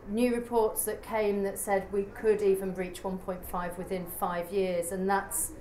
new 0.10 0.34
reports 0.34 0.86
that 0.86 1.04
came 1.04 1.44
that 1.44 1.60
said 1.60 1.92
we 1.92 2.04
could 2.04 2.42
even 2.42 2.72
breach 2.72 3.04
1.5 3.04 3.78
within 3.78 4.06
five 4.20 4.52
years, 4.52 4.92
and 4.92 5.10
that's 5.10 5.52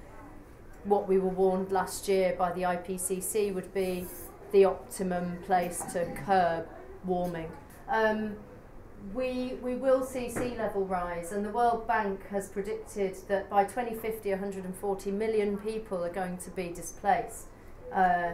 what 0.84 1.08
we 1.08 1.18
were 1.18 1.30
warned 1.30 1.72
last 1.72 2.08
year 2.08 2.34
by 2.38 2.52
the 2.52 2.62
IPCC 2.62 3.52
would 3.52 3.72
be 3.74 4.06
the 4.52 4.64
optimum 4.64 5.38
place 5.44 5.80
to 5.92 6.04
curb 6.24 6.68
warming. 7.04 7.50
Um, 7.88 8.36
we, 9.14 9.54
we 9.62 9.74
will 9.74 10.04
see 10.04 10.30
sea 10.30 10.56
level 10.56 10.84
rise, 10.84 11.32
and 11.32 11.44
the 11.44 11.50
World 11.50 11.86
Bank 11.86 12.26
has 12.28 12.48
predicted 12.48 13.16
that 13.28 13.50
by 13.50 13.64
2050, 13.64 14.30
140 14.30 15.10
million 15.10 15.58
people 15.58 16.04
are 16.04 16.12
going 16.12 16.38
to 16.38 16.50
be 16.50 16.68
displaced. 16.68 17.46
Uh, 17.92 18.32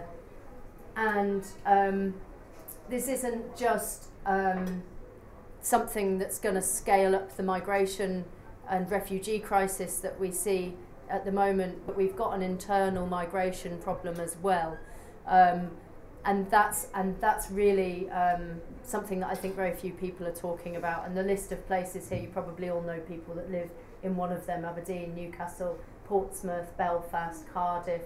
and 0.97 1.47
um, 1.67 2.15
this 2.89 3.09
isn't 3.09 3.57
just 3.57 4.09
um, 4.27 4.83
something 5.63 6.19
that's 6.19 6.39
going 6.39 6.57
to 6.57 6.63
scale 6.63 7.15
up 7.15 7.37
the 7.37 7.43
migration 7.43 8.25
and 8.69 8.91
refugee 8.91 9.39
crisis 9.39 9.99
that 10.01 10.19
we 10.21 10.31
see 10.31 10.75
at 11.09 11.25
the 11.25 11.33
moment, 11.33 11.87
but 11.87 11.97
we've 11.97 12.17
got 12.17 12.35
an 12.35 12.43
internal 12.43 13.07
migration 13.07 13.79
problem 13.79 14.19
as 14.21 14.37
well. 14.43 14.77
Um, 15.27 15.71
and 16.25 16.49
that's 16.51 16.87
and 16.95 17.21
that's 17.21 17.51
really 17.51 18.09
um, 18.11 18.61
something 18.83 19.21
that 19.21 19.29
I 19.29 19.35
think 19.35 19.57
very 19.57 19.75
few 19.75 19.93
people 19.93 20.27
are 20.27 20.35
talking 20.35 20.77
about. 20.77 21.07
And 21.07 21.17
the 21.17 21.23
list 21.23 21.53
of 21.53 21.67
places 21.67 22.09
here, 22.09 22.21
you 22.21 22.29
probably 22.29 22.71
all 22.71 22.83
know 22.83 23.01
people 23.01 23.35
that 23.35 23.51
live 23.51 23.71
in 24.03 24.17
one 24.17 24.33
of 24.33 24.47
them: 24.47 24.65
Aberdeen, 24.65 25.15
Newcastle, 25.15 25.79
Portsmouth, 26.05 26.77
Belfast, 26.77 27.45
Cardiff, 27.53 28.03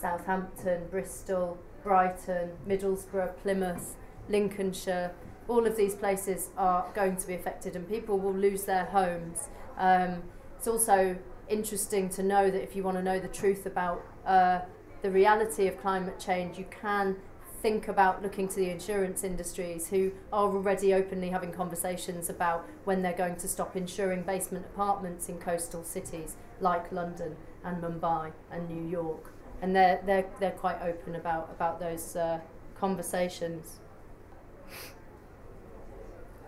Southampton, 0.00 0.86
Bristol, 0.90 1.58
Brighton, 1.82 2.50
Middlesbrough, 2.68 3.36
Plymouth, 3.38 3.96
Lincolnshire. 4.28 5.12
All 5.48 5.66
of 5.66 5.76
these 5.76 5.94
places 5.94 6.50
are 6.56 6.86
going 6.94 7.16
to 7.16 7.26
be 7.26 7.34
affected, 7.34 7.76
and 7.76 7.88
people 7.88 8.18
will 8.18 8.34
lose 8.34 8.64
their 8.64 8.86
homes. 8.86 9.48
Um, 9.78 10.22
it's 10.58 10.66
also 10.66 11.16
interesting 11.48 12.08
to 12.10 12.22
know 12.22 12.50
that 12.50 12.62
if 12.62 12.74
you 12.74 12.82
want 12.82 12.96
to 12.96 13.02
know 13.02 13.20
the 13.20 13.28
truth 13.28 13.66
about 13.66 14.04
uh, 14.26 14.60
the 15.02 15.10
reality 15.10 15.68
of 15.68 15.80
climate 15.80 16.18
change, 16.18 16.58
you 16.58 16.66
can 16.70 17.16
think 17.62 17.88
about 17.88 18.22
looking 18.22 18.48
to 18.48 18.56
the 18.56 18.70
insurance 18.70 19.24
industries 19.24 19.88
who 19.88 20.12
are 20.32 20.48
already 20.48 20.92
openly 20.94 21.30
having 21.30 21.52
conversations 21.52 22.28
about 22.28 22.66
when 22.84 23.02
they're 23.02 23.12
going 23.12 23.36
to 23.36 23.48
stop 23.48 23.76
insuring 23.76 24.22
basement 24.22 24.64
apartments 24.66 25.28
in 25.28 25.38
coastal 25.38 25.82
cities 25.82 26.36
like 26.60 26.90
London 26.92 27.36
and 27.64 27.82
Mumbai 27.82 28.32
and 28.50 28.68
New 28.68 28.88
York. 28.88 29.32
And 29.62 29.74
they're, 29.74 30.00
they're, 30.04 30.26
they're 30.38 30.50
quite 30.50 30.80
open 30.82 31.14
about, 31.14 31.50
about 31.50 31.80
those 31.80 32.14
uh, 32.14 32.40
conversations. 32.78 33.80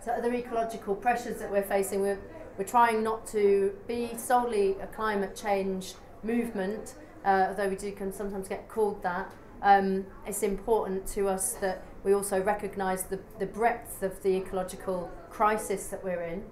So 0.03 0.11
other 0.11 0.33
ecological 0.33 0.95
pressures 0.95 1.39
that 1.39 1.51
we're 1.51 1.61
facing, 1.63 2.01
we're, 2.01 2.19
we're 2.57 2.63
trying 2.63 3.03
not 3.03 3.27
to 3.27 3.75
be 3.87 4.11
solely 4.17 4.75
a 4.81 4.87
climate 4.87 5.35
change 5.35 5.93
movement, 6.23 6.95
uh, 7.25 7.47
although 7.49 7.67
we 7.67 7.75
do 7.75 7.91
can 7.91 8.13
sometimes 8.13 8.47
get 8.47 8.69
called 8.69 9.03
that, 9.03 9.33
um, 9.61 10.05
it's 10.25 10.41
important 10.41 11.05
to 11.07 11.27
us 11.27 11.53
that 11.55 11.83
we 12.05 12.13
also 12.13 12.41
recognise 12.41 13.03
the, 13.03 13.19
the 13.39 13.45
breadth 13.45 14.01
of 14.01 14.21
the 14.23 14.37
ecological 14.37 15.11
crisis 15.29 15.87
that 15.87 16.01
we're 16.01 16.21
in. 16.21 16.45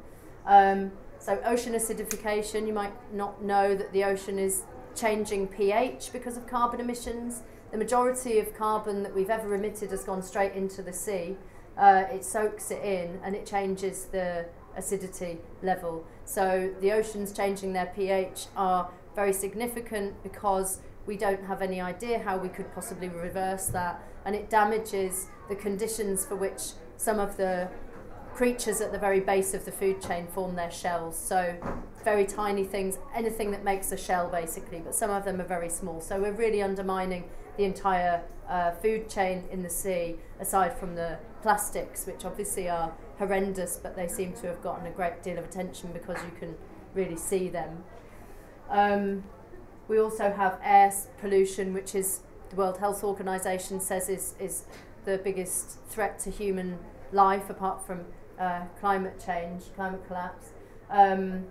Um, 0.46 0.92
so 1.20 1.40
ocean 1.46 1.74
acidification, 1.74 2.68
you 2.68 2.74
might 2.74 2.94
not 3.14 3.42
know 3.42 3.76
that 3.76 3.94
the 3.94 4.04
ocean 4.04 4.38
is 4.38 4.64
changing 4.94 5.48
pH 5.48 6.12
because 6.12 6.36
of 6.36 6.48
carbon 6.48 6.82
emissions. 6.82 7.44
The 7.72 7.78
majority 7.78 8.40
of 8.40 8.54
carbon 8.56 9.04
that 9.04 9.16
we've 9.16 9.30
ever 9.30 9.56
emitted 9.56 9.92
has 9.92 10.04
gone 10.04 10.22
straight 10.22 10.54
into 10.54 10.82
the 10.82 10.94
sea. 10.94 11.38
Uh, 11.78 12.06
it 12.12 12.26
soaks 12.26 12.72
it 12.72 12.84
in 12.84 13.20
and 13.24 13.36
it 13.36 13.46
changes 13.46 14.06
the 14.06 14.46
acidity 14.76 15.40
level. 15.62 16.06
So 16.26 16.74
the 16.82 16.92
oceans 16.92 17.32
changing 17.32 17.74
their 17.74 17.88
pH 17.88 18.48
are 18.56 18.90
very 19.16 19.34
significant 19.34 20.22
because 20.24 20.80
we 21.08 21.18
don't 21.18 21.44
have 21.46 21.62
any 21.62 21.82
idea 21.82 22.20
how 22.20 22.38
we 22.38 22.50
could 22.50 22.72
possibly 22.74 23.10
reverse 23.10 23.68
that, 23.68 24.04
and 24.26 24.36
it 24.36 24.50
damages 24.50 25.28
the 25.50 25.56
conditions 25.56 26.26
for 26.26 26.36
which 26.36 26.62
some 26.98 27.20
of 27.20 27.38
the 27.38 27.70
creatures 28.34 28.82
at 28.82 28.92
the 28.92 29.00
very 29.00 29.22
base 29.22 29.54
of 29.54 29.66
the 29.66 29.72
food 29.72 30.00
chain 30.02 30.28
form 30.28 30.56
their 30.56 30.70
shells. 30.70 31.18
So, 31.18 31.56
very 32.04 32.26
tiny 32.26 32.64
things, 32.64 33.00
anything 33.16 33.50
that 33.52 33.64
makes 33.64 33.92
a 33.92 33.98
shell 33.98 34.30
basically, 34.30 34.80
but 34.80 34.94
some 34.94 35.10
of 35.10 35.26
them 35.26 35.42
are 35.42 35.48
very 35.48 35.70
small. 35.70 36.02
So, 36.02 36.20
we're 36.20 36.34
really 36.34 36.62
undermining 36.62 37.24
the 37.58 37.64
entire 37.64 38.22
uh, 38.48 38.72
food 38.72 39.10
chain 39.10 39.44
in 39.52 39.64
the 39.64 39.70
sea, 39.70 40.16
aside 40.40 40.78
from 40.78 40.96
the 40.96 41.18
plastics, 41.42 42.06
which 42.06 42.24
obviously 42.24 42.70
are 42.70 42.94
horrendous, 43.18 43.78
but 43.82 43.96
they 43.96 44.08
seem 44.08 44.34
to 44.34 44.48
have 44.48 44.62
gotten 44.62 44.86
a 44.86 44.92
great 44.92 45.22
deal 45.24 45.38
of 45.38 45.46
attention 45.46 45.92
because 45.92 46.18
you 46.24 46.32
can 46.40 46.56
really 46.94 47.18
see 47.18 47.50
them. 47.50 47.84
Um, 48.70 49.24
we 49.88 50.00
also 50.00 50.32
have 50.32 50.60
air 50.64 50.94
pollution, 51.20 51.74
which 51.74 51.96
is 51.96 52.22
the 52.50 52.56
World 52.56 52.78
Health 52.78 53.04
Organization 53.04 53.80
says 53.80 54.10
is, 54.10 54.36
is 54.40 54.66
the 55.06 55.18
biggest 55.18 55.80
threat 55.88 56.20
to 56.20 56.30
human 56.30 56.80
life 57.12 57.50
apart 57.50 57.86
from 57.86 58.06
uh, 58.40 58.62
climate 58.80 59.22
change, 59.24 59.64
climate 59.76 60.06
collapse. 60.08 60.52
Um, 60.90 61.46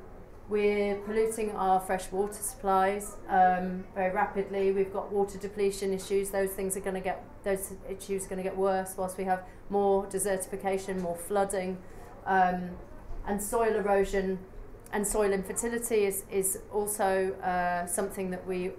we're 0.48 0.96
polluting 0.96 1.50
our 1.52 1.80
fresh 1.80 2.10
water 2.12 2.34
supplies 2.34 3.16
um, 3.28 3.84
very 3.94 4.14
rapidly. 4.14 4.70
We've 4.70 4.92
got 4.92 5.12
water 5.12 5.38
depletion 5.38 5.92
issues. 5.92 6.30
Those 6.30 6.50
things 6.50 6.76
are 6.76 6.80
going 6.80 6.94
to 6.94 7.00
get 7.00 7.24
those 7.42 7.74
issues 7.88 8.26
are 8.26 8.28
going 8.28 8.38
to 8.38 8.42
get 8.42 8.56
worse 8.56 8.94
whilst 8.96 9.18
we 9.18 9.24
have 9.24 9.44
more 9.70 10.06
desertification, 10.06 11.00
more 11.00 11.16
flooding, 11.16 11.78
um, 12.26 12.70
and 13.26 13.42
soil 13.42 13.74
erosion 13.74 14.38
and 14.92 15.06
soil 15.06 15.32
infertility 15.32 16.04
is, 16.04 16.24
is 16.30 16.60
also 16.72 17.32
uh, 17.42 17.86
something 17.86 18.30
that 18.30 18.46
we 18.46 18.70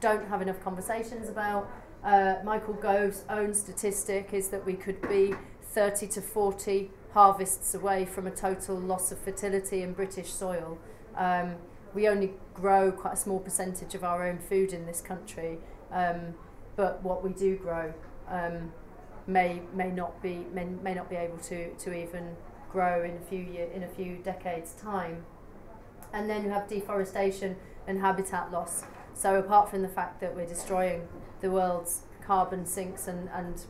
don't 0.00 0.26
have 0.28 0.42
enough 0.42 0.62
conversations 0.62 1.28
about. 1.28 1.70
Uh, 2.02 2.36
Michael 2.44 2.74
Gove's 2.74 3.24
own 3.28 3.54
statistic 3.54 4.30
is 4.32 4.48
that 4.48 4.64
we 4.64 4.74
could 4.74 5.00
be 5.08 5.34
30 5.62 6.06
to 6.08 6.20
40 6.20 6.90
harvests 7.12 7.74
away 7.74 8.04
from 8.04 8.26
a 8.26 8.30
total 8.30 8.76
loss 8.76 9.12
of 9.12 9.18
fertility 9.18 9.82
in 9.82 9.92
British 9.92 10.32
soil. 10.32 10.78
Um, 11.16 11.56
we 11.94 12.08
only 12.08 12.32
grow 12.54 12.92
quite 12.92 13.14
a 13.14 13.16
small 13.16 13.40
percentage 13.40 13.94
of 13.94 14.04
our 14.04 14.26
own 14.26 14.38
food 14.38 14.72
in 14.72 14.86
this 14.86 15.00
country, 15.00 15.58
um, 15.90 16.34
but 16.76 17.02
what 17.02 17.24
we 17.24 17.32
do 17.32 17.56
grow 17.56 17.92
um, 18.28 18.72
may 19.26 19.62
may 19.74 19.90
not 19.90 20.22
be 20.22 20.46
may, 20.52 20.64
may 20.64 20.94
not 20.94 21.10
be 21.10 21.16
able 21.16 21.38
to, 21.38 21.74
to 21.74 21.92
even 21.92 22.36
grow 22.70 23.02
in 23.02 23.16
a 23.16 23.20
few 23.28 23.40
year 23.40 23.68
in 23.74 23.82
a 23.82 23.88
few 23.88 24.16
decades 24.18 24.74
time 24.74 25.24
and 26.12 26.28
then 26.28 26.44
you 26.44 26.50
have 26.50 26.68
deforestation 26.68 27.56
and 27.86 28.00
habitat 28.00 28.50
loss. 28.50 28.84
So 29.14 29.36
apart 29.36 29.70
from 29.70 29.82
the 29.82 29.88
fact 29.88 30.20
that 30.20 30.34
we're 30.34 30.46
destroying 30.46 31.08
the 31.40 31.50
world's 31.50 32.02
carbon 32.24 32.66
sinks 32.66 33.06
and, 33.06 33.28
and 33.30 33.62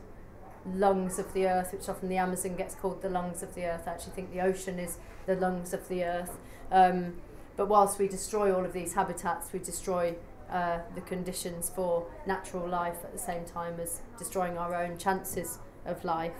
lungs 0.65 1.19
of 1.19 1.33
the 1.33 1.47
earth, 1.47 1.73
which 1.73 1.89
often 1.89 2.09
the 2.09 2.17
Amazon 2.17 2.55
gets 2.55 2.75
called 2.75 3.01
the 3.01 3.09
lungs 3.09 3.43
of 3.43 3.55
the 3.55 3.65
earth, 3.65 3.83
I 3.87 3.91
actually 3.91 4.13
think 4.13 4.31
the 4.31 4.41
ocean 4.41 4.79
is 4.79 4.97
the 5.25 5.35
lungs 5.35 5.73
of 5.73 5.87
the 5.87 6.03
earth. 6.03 6.37
Um, 6.71 7.15
but 7.57 7.67
whilst 7.67 7.99
we 7.99 8.07
destroy 8.07 8.53
all 8.53 8.65
of 8.65 8.73
these 8.73 8.93
habitats, 8.93 9.51
we 9.53 9.59
destroy 9.59 10.15
uh, 10.51 10.79
the 10.95 11.01
conditions 11.01 11.69
for 11.69 12.05
natural 12.25 12.67
life 12.67 12.97
at 13.03 13.13
the 13.13 13.19
same 13.19 13.45
time 13.45 13.79
as 13.79 14.01
destroying 14.17 14.57
our 14.57 14.75
own 14.75 14.97
chances 14.97 15.59
of 15.85 16.03
life. 16.03 16.33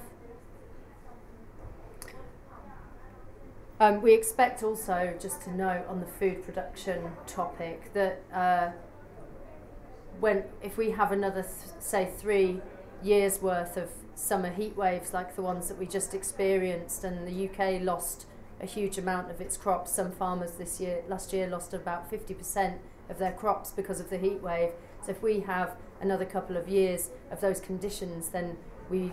Um, 3.80 4.02
we 4.02 4.14
expect 4.14 4.62
also, 4.62 5.16
just 5.20 5.42
to 5.44 5.56
note 5.56 5.88
on 5.88 6.02
the 6.02 6.06
food 6.06 6.46
production 6.46 7.14
topic, 7.26 7.92
that 7.94 8.22
uh, 8.32 8.72
when 10.20 10.44
if 10.62 10.78
we 10.78 10.92
have 10.92 11.12
another, 11.12 11.42
th- 11.42 11.74
say, 11.80 12.12
three 12.16 12.62
years 13.02 13.42
worth 13.42 13.78
of 13.78 13.90
summer 14.14 14.52
heat 14.52 14.78
waves 14.78 15.14
like 15.14 15.36
the 15.36 15.42
ones 15.42 15.68
that 15.68 15.80
we 15.80 15.88
just 15.88 16.14
experienced, 16.14 17.04
and 17.04 17.28
the 17.28 17.50
UK 17.50 17.82
lost 17.82 18.28
a 18.62 18.66
huge 18.66 18.98
amount 18.98 19.32
of 19.32 19.42
its 19.42 19.58
crops. 19.58 19.92
Some 19.92 20.12
farmers 20.12 20.52
this 20.52 20.80
year, 20.80 21.04
last 21.08 21.34
year, 21.34 21.48
lost 21.48 21.74
about 21.74 22.10
50% 22.12 22.78
of 23.10 23.18
their 23.18 23.32
crops 23.32 23.72
because 23.72 24.00
of 24.00 24.10
the 24.10 24.18
heat 24.18 24.42
wave. 24.42 24.72
So 25.04 25.12
if 25.12 25.22
we 25.22 25.42
have 25.42 25.76
another 26.00 26.26
couple 26.26 26.58
of 26.58 26.70
years 26.70 27.10
of 27.32 27.42
those 27.42 27.60
conditions, 27.60 28.30
then 28.30 28.58
we 28.90 29.12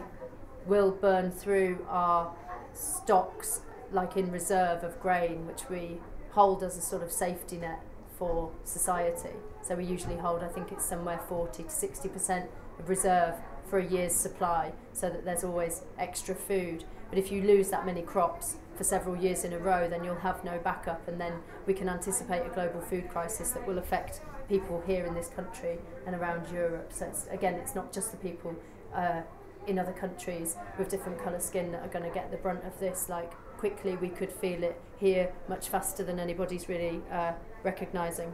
will 0.67 0.91
burn 0.91 1.31
through 1.31 1.85
our 1.89 2.33
stocks 2.75 3.63
like 3.91 4.17
in 4.17 4.31
reserve 4.31 4.85
of 4.85 5.01
grain, 5.01 5.47
which 5.47 5.69
we 5.71 5.99
hold 6.33 6.63
as 6.63 6.77
a 6.77 6.83
sort 6.83 7.03
of 7.03 7.11
safety 7.11 7.57
net 7.57 7.81
for 8.19 8.51
society. 8.65 9.35
So 9.63 9.77
we 9.77 9.85
usually 9.85 10.17
hold, 10.17 10.43
I 10.43 10.49
think 10.49 10.73
it's 10.73 10.85
somewhere 10.85 11.21
40 11.29 11.63
to 11.63 11.69
60% 11.69 12.49
of 12.79 12.89
reserve 12.89 13.35
for 13.69 13.79
a 13.79 13.87
year's 13.87 14.15
supply 14.15 14.73
so 14.93 15.09
that 15.09 15.25
there's 15.25 15.45
always 15.45 15.83
extra 15.99 16.35
food. 16.35 16.85
But 17.09 17.19
if 17.19 17.33
you 17.33 17.43
lose 17.43 17.71
that 17.71 17.87
many 17.87 18.03
crops 18.03 18.57
for 18.79 18.85
several 18.85 19.17
years 19.17 19.45
in 19.45 19.53
a 19.53 19.59
row, 19.59 19.89
then 19.89 20.05
you'll 20.05 20.15
have 20.15 20.43
no 20.45 20.59
backup, 20.63 21.07
and 21.09 21.21
then 21.21 21.35
we 21.67 21.75
can 21.75 21.89
anticipate 21.89 22.47
a 22.47 22.49
global 22.49 22.81
food 22.81 23.11
crisis 23.11 23.51
that 23.51 23.67
will 23.67 23.79
affect 23.79 24.23
people 24.49 24.83
here 24.87 25.05
in 25.05 25.15
this 25.15 25.29
country 25.29 25.79
and 26.07 26.15
around 26.15 26.51
Europe. 26.51 26.93
So 26.93 27.07
it's, 27.07 27.27
again, 27.31 27.55
it's 27.55 27.75
not 27.75 27.93
just 27.93 28.13
the 28.13 28.17
people 28.17 28.55
uh, 28.95 29.23
in 29.67 29.79
other 29.79 29.93
countries 29.93 30.57
with 30.79 30.89
different 30.89 31.23
colour 31.23 31.41
skin 31.41 31.73
that 31.73 31.83
are 31.83 31.89
going 31.89 32.05
to 32.05 32.15
get 32.15 32.31
the 32.31 32.39
brunt 32.39 32.65
of 32.65 32.79
this, 32.81 33.09
like 33.09 33.33
quickly 33.59 33.97
we 33.97 34.09
could 34.09 34.33
feel 34.33 34.63
it 34.63 34.81
here 34.99 35.33
much 35.49 35.69
faster 35.69 36.05
than 36.05 36.19
anybody's 36.21 36.69
really 36.69 37.03
uh, 37.13 37.33
recognising. 37.65 38.33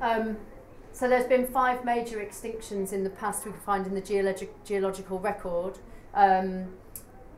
Um, 0.00 0.38
so 0.92 1.08
there's 1.08 1.26
been 1.26 1.46
five 1.46 1.84
major 1.84 2.18
extinctions 2.18 2.92
in 2.92 3.04
the 3.04 3.10
past 3.10 3.44
we 3.44 3.50
can 3.50 3.60
find 3.60 3.86
in 3.86 3.94
the 3.94 4.00
geologic, 4.00 4.64
geological 4.64 5.18
record. 5.18 5.78
Um, 6.14 6.74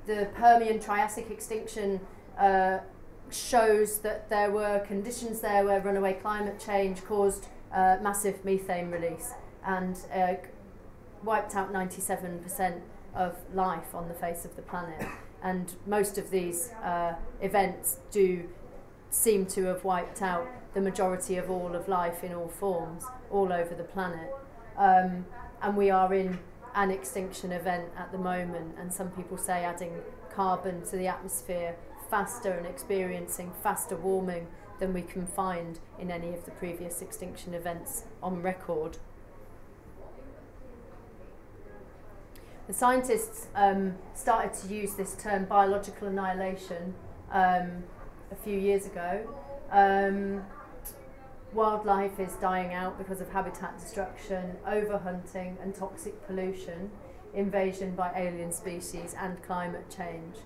the 0.06 0.28
Permian 0.34 0.80
Triassic 0.80 1.30
extinction 1.30 2.00
uh, 2.38 2.78
shows 3.30 3.98
that 4.00 4.28
there 4.28 4.50
were 4.50 4.80
conditions 4.80 5.40
there 5.40 5.64
where 5.64 5.80
runaway 5.80 6.14
climate 6.14 6.60
change 6.64 7.04
caused 7.04 7.48
uh, 7.72 7.96
massive 8.02 8.44
methane 8.44 8.90
release 8.90 9.32
and 9.64 9.98
uh, 10.14 10.34
wiped 11.22 11.54
out 11.54 11.72
97% 11.72 12.80
of 13.14 13.36
life 13.54 13.94
on 13.94 14.08
the 14.08 14.14
face 14.14 14.44
of 14.44 14.56
the 14.56 14.62
planet. 14.62 15.06
And 15.42 15.72
most 15.86 16.18
of 16.18 16.30
these 16.30 16.70
uh, 16.84 17.14
events 17.40 17.98
do 18.10 18.48
seem 19.10 19.46
to 19.46 19.64
have 19.64 19.84
wiped 19.84 20.22
out 20.22 20.46
the 20.74 20.80
majority 20.80 21.36
of 21.36 21.50
all 21.50 21.74
of 21.74 21.88
life 21.88 22.24
in 22.24 22.32
all 22.32 22.48
forms 22.48 23.04
all 23.30 23.52
over 23.52 23.74
the 23.74 23.84
planet. 23.84 24.30
Um, 24.76 25.26
and 25.60 25.76
we 25.76 25.90
are 25.90 26.12
in 26.14 26.38
an 26.74 26.90
extinction 26.90 27.52
event 27.52 27.88
at 27.96 28.12
the 28.12 28.18
moment, 28.18 28.76
and 28.78 28.92
some 28.92 29.10
people 29.10 29.36
say 29.36 29.64
adding 29.64 29.92
carbon 30.34 30.82
to 30.86 30.96
the 30.96 31.06
atmosphere 31.06 31.76
faster 32.10 32.52
and 32.52 32.66
experiencing 32.66 33.52
faster 33.62 33.96
warming 33.96 34.46
than 34.78 34.92
we 34.92 35.02
can 35.02 35.26
find 35.26 35.78
in 35.98 36.10
any 36.10 36.34
of 36.34 36.44
the 36.44 36.50
previous 36.52 37.02
extinction 37.02 37.54
events 37.54 38.04
on 38.22 38.42
record. 38.42 38.98
The 42.66 42.74
scientists 42.74 43.48
um, 43.54 43.96
started 44.14 44.54
to 44.60 44.74
use 44.74 44.94
this 44.94 45.14
term 45.14 45.44
biological 45.44 46.08
annihilation 46.08 46.94
um, 47.30 47.84
a 48.30 48.36
few 48.42 48.58
years 48.58 48.86
ago. 48.86 49.28
Um, 49.70 50.44
wildlife 51.54 52.18
is 52.18 52.34
dying 52.34 52.72
out 52.72 52.98
because 52.98 53.20
of 53.20 53.30
habitat 53.30 53.78
destruction, 53.78 54.56
overhunting 54.66 55.62
and 55.62 55.74
toxic 55.74 56.26
pollution, 56.26 56.90
invasion 57.34 57.94
by 57.94 58.12
alien 58.14 58.52
species 58.52 59.14
and 59.18 59.42
climate 59.42 59.94
change. 59.94 60.36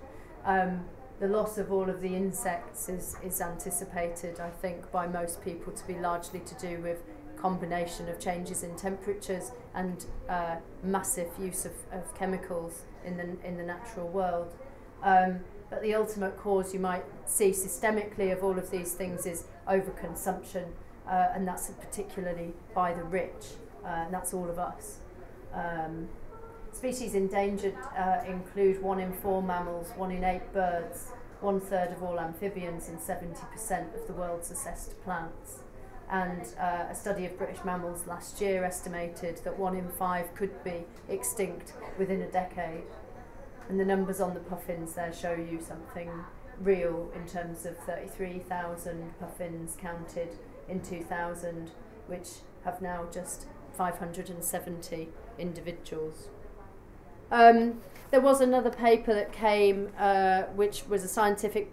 Um, 0.45 0.85
the 1.19 1.29
loss 1.29 1.57
of 1.59 1.73
all 1.73 1.88
of 1.88 2.01
the 2.01 2.14
insects 2.14 2.88
is, 2.88 3.16
is 3.25 3.40
anticipated, 3.40 4.38
I 4.38 4.51
think, 4.51 4.90
by 4.92 5.07
most 5.07 5.42
people 5.42 5.73
to 5.73 5.87
be 5.87 5.95
largely 5.99 6.40
to 6.40 6.55
do 6.57 6.81
with 6.83 7.03
combination 7.37 8.09
of 8.09 8.19
changes 8.19 8.62
in 8.62 8.77
temperatures 8.77 9.53
and 9.75 10.05
uh, 10.29 10.57
massive 10.83 11.29
use 11.40 11.64
of, 11.64 11.73
of 11.92 12.14
chemicals 12.19 12.83
in 13.05 13.16
the, 13.16 13.37
in 13.47 13.57
the 13.57 13.62
natural 13.62 14.09
world. 14.09 14.55
Um, 15.03 15.40
but 15.71 15.83
the 15.83 15.95
ultimate 15.95 16.37
cause 16.38 16.73
you 16.73 16.81
might 16.81 17.05
see 17.27 17.51
systemically 17.51 18.33
of 18.33 18.42
all 18.45 18.59
of 18.59 18.71
these 18.71 18.95
things 18.95 19.27
is 19.27 19.45
overconsumption, 19.69 20.66
uh, 21.09 21.29
and 21.35 21.47
that's 21.47 21.71
particularly 21.71 22.53
by 22.75 22.92
the 22.92 23.03
rich, 23.03 23.55
uh, 23.85 23.88
and 23.88 24.14
that's 24.14 24.35
all 24.35 24.49
of 24.49 24.59
us. 24.59 24.99
Um, 25.55 26.09
species 26.73 27.14
endangered 27.14 27.77
uh, 27.97 28.21
include 28.27 28.83
one 28.83 29.01
in 29.01 29.12
four 29.12 29.42
mammals, 29.42 29.92
one 29.97 30.11
in 30.11 30.25
eight 30.25 30.53
birds, 30.53 31.09
one 31.40 31.61
third 31.61 31.92
of 31.92 32.03
all 32.03 32.19
amphibians, 32.19 32.88
and 32.88 32.99
70% 32.99 33.95
of 33.95 34.07
the 34.07 34.12
world's 34.12 34.51
assessed 34.51 35.01
plants. 35.05 35.61
And 36.11 36.42
uh, 36.61 36.87
a 36.90 36.95
study 36.95 37.27
of 37.27 37.37
British 37.37 37.64
mammals 37.64 38.07
last 38.07 38.40
year 38.40 38.64
estimated 38.64 39.40
that 39.45 39.59
one 39.59 39.77
in 39.77 39.88
five 39.90 40.33
could 40.35 40.62
be 40.62 40.85
extinct 41.09 41.73
within 41.99 42.23
a 42.23 42.31
decade. 42.31 42.85
And 43.69 43.81
the 43.81 43.85
numbers 43.85 44.21
on 44.21 44.35
the 44.35 44.40
puffins 44.40 44.95
there 44.95 45.12
show 45.12 45.33
you 45.33 45.61
something 45.61 46.11
real 46.61 47.11
in 47.14 47.27
terms 47.27 47.66
of 47.66 47.77
33,000 47.79 49.19
puffins 49.19 49.77
counted 49.81 50.38
in 50.68 50.81
2000, 50.81 51.70
which 52.07 52.29
have 52.64 52.81
now 52.83 53.07
just 53.12 53.46
570 53.76 55.09
individuals. 55.38 56.29
Um, 57.31 57.81
there 58.11 58.20
was 58.20 58.40
another 58.40 58.70
paper 58.70 59.12
that 59.14 59.33
came, 59.33 59.90
uh, 59.98 60.42
which 60.55 60.87
was 60.88 61.05
a 61.05 61.09
scientific 61.09 61.72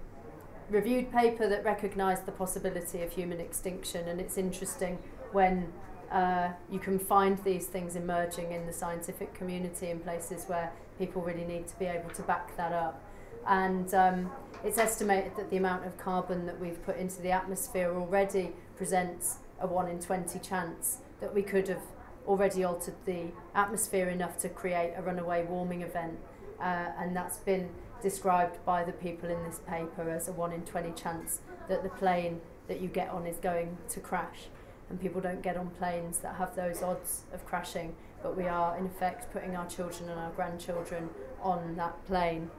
reviewed 0.69 1.12
paper 1.12 1.47
that 1.47 1.63
recognised 1.63 2.25
the 2.25 2.32
possibility 2.32 3.01
of 3.01 3.12
human 3.13 3.39
extinction, 3.39 4.08
and 4.08 4.19
it's 4.19 4.38
interesting 4.38 4.97
when 5.32 5.71
uh, 6.12 6.49
you 6.69 6.79
can 6.79 6.99
find 6.99 7.43
these 7.43 7.67
things 7.67 7.95
emerging 7.95 8.51
in 8.51 8.65
the 8.65 8.73
scientific 8.73 9.34
community 9.34 9.89
in 9.89 9.99
places 9.99 10.45
where 10.45 10.71
people 10.99 11.21
really 11.21 11.45
need 11.45 11.67
to 11.67 11.77
be 11.79 11.86
able 11.86 12.10
to 12.12 12.21
back 12.23 12.56
that 12.56 12.71
up. 12.71 13.01
And 13.47 13.93
um, 13.93 14.32
it's 14.63 14.77
estimated 14.77 15.36
that 15.38 15.49
the 15.49 15.58
amount 15.58 15.86
of 15.86 15.97
carbon 15.97 16.45
that 16.45 16.60
we've 16.60 16.82
put 16.86 16.97
into 16.97 17.21
the 17.21 17.32
atmosphere 17.32 17.93
already 17.93 18.53
presents 18.84 19.38
a 19.62 19.65
1 19.65 19.88
in 19.88 19.98
20 19.98 20.39
chance 20.39 20.98
that 21.22 21.34
we 21.34 21.41
could 21.41 21.69
have 21.69 21.84
already 22.28 22.65
altered 22.65 22.96
the 23.06 23.28
atmosphere 23.56 24.10
enough 24.10 24.38
to 24.38 24.50
create 24.50 24.91
a 24.98 25.02
runaway 25.02 25.46
warming 25.46 25.84
event. 25.84 26.19
Uh, 26.60 26.91
and 27.00 27.15
that's 27.15 27.38
been 27.38 27.69
described 28.02 28.58
by 28.65 28.84
the 28.84 28.91
people 28.91 29.30
in 29.30 29.41
this 29.46 29.62
paper 29.65 30.10
as 30.10 30.28
a 30.28 30.34
1 30.34 30.52
in 30.52 30.63
20 30.63 30.91
chance 31.02 31.39
that 31.69 31.82
the 31.82 31.88
plane 31.91 32.41
that 32.67 32.82
you 32.82 32.89
get 32.89 33.08
on 33.08 33.26
is 33.26 33.38
going 33.38 33.78
to 33.88 34.02
crash. 34.02 34.50
And 34.89 35.00
people 35.00 35.22
don't 35.22 35.41
get 35.41 35.56
on 35.56 35.69
planes 35.69 36.17
that 36.17 36.36
have 36.36 36.54
those 36.54 36.84
odds 36.84 37.22
of 37.34 37.46
crashing, 37.46 37.96
but 38.22 38.36
we 38.36 38.50
are 38.50 38.78
in 38.78 38.86
effect 38.86 39.32
putting 39.32 39.56
our 39.56 39.65
children 39.67 40.10
and 40.10 40.19
our 40.19 40.32
grandchildren 40.32 41.10
on 41.41 41.78
that 41.78 42.06
plane. 42.06 42.52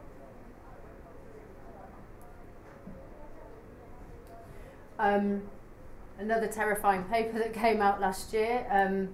Um, 4.98 5.42
another 6.18 6.46
terrifying 6.46 7.04
paper 7.04 7.38
that 7.38 7.52
came 7.52 7.80
out 7.80 8.00
last 8.00 8.32
year. 8.32 8.66
Um, 8.70 9.10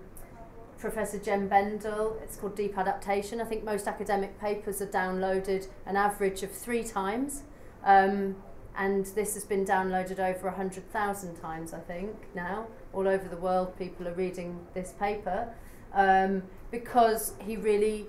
Professor 0.78 1.18
Jem 1.18 1.46
Bendell. 1.46 2.16
It's 2.22 2.36
called 2.36 2.56
Deep 2.56 2.76
Adaptation. 2.78 3.40
I 3.40 3.44
think 3.44 3.64
most 3.64 3.86
academic 3.86 4.40
papers 4.40 4.80
are 4.80 4.86
downloaded 4.86 5.68
an 5.84 5.96
average 5.96 6.42
of 6.42 6.50
three 6.50 6.82
times. 6.82 7.42
Um, 7.84 8.36
and 8.76 9.06
this 9.06 9.34
has 9.34 9.44
been 9.44 9.66
downloaded 9.66 10.18
over 10.18 10.48
100,000 10.48 11.34
times, 11.36 11.74
I 11.74 11.80
think, 11.80 12.16
now. 12.34 12.66
All 12.94 13.06
over 13.06 13.28
the 13.28 13.36
world, 13.36 13.76
people 13.78 14.08
are 14.08 14.14
reading 14.14 14.58
this 14.74 14.92
paper 14.92 15.52
um, 15.92 16.44
because 16.70 17.34
he 17.40 17.56
really 17.56 18.06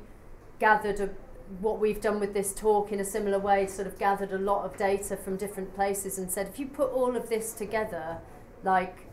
gathered 0.59 0.99
a, 0.99 1.09
what 1.59 1.79
we've 1.79 1.99
done 1.99 2.19
with 2.19 2.33
this 2.33 2.53
talk 2.53 2.91
in 2.91 2.99
a 2.99 3.05
similar 3.05 3.39
way, 3.39 3.67
sort 3.67 3.87
of 3.87 3.99
gathered 3.99 4.31
a 4.31 4.37
lot 4.37 4.63
of 4.63 4.77
data 4.77 5.17
from 5.17 5.35
different 5.35 5.75
places 5.75 6.17
and 6.17 6.31
said, 6.31 6.47
if 6.47 6.59
you 6.59 6.67
put 6.67 6.91
all 6.91 7.17
of 7.17 7.27
this 7.27 7.53
together, 7.53 8.19
like 8.63 9.07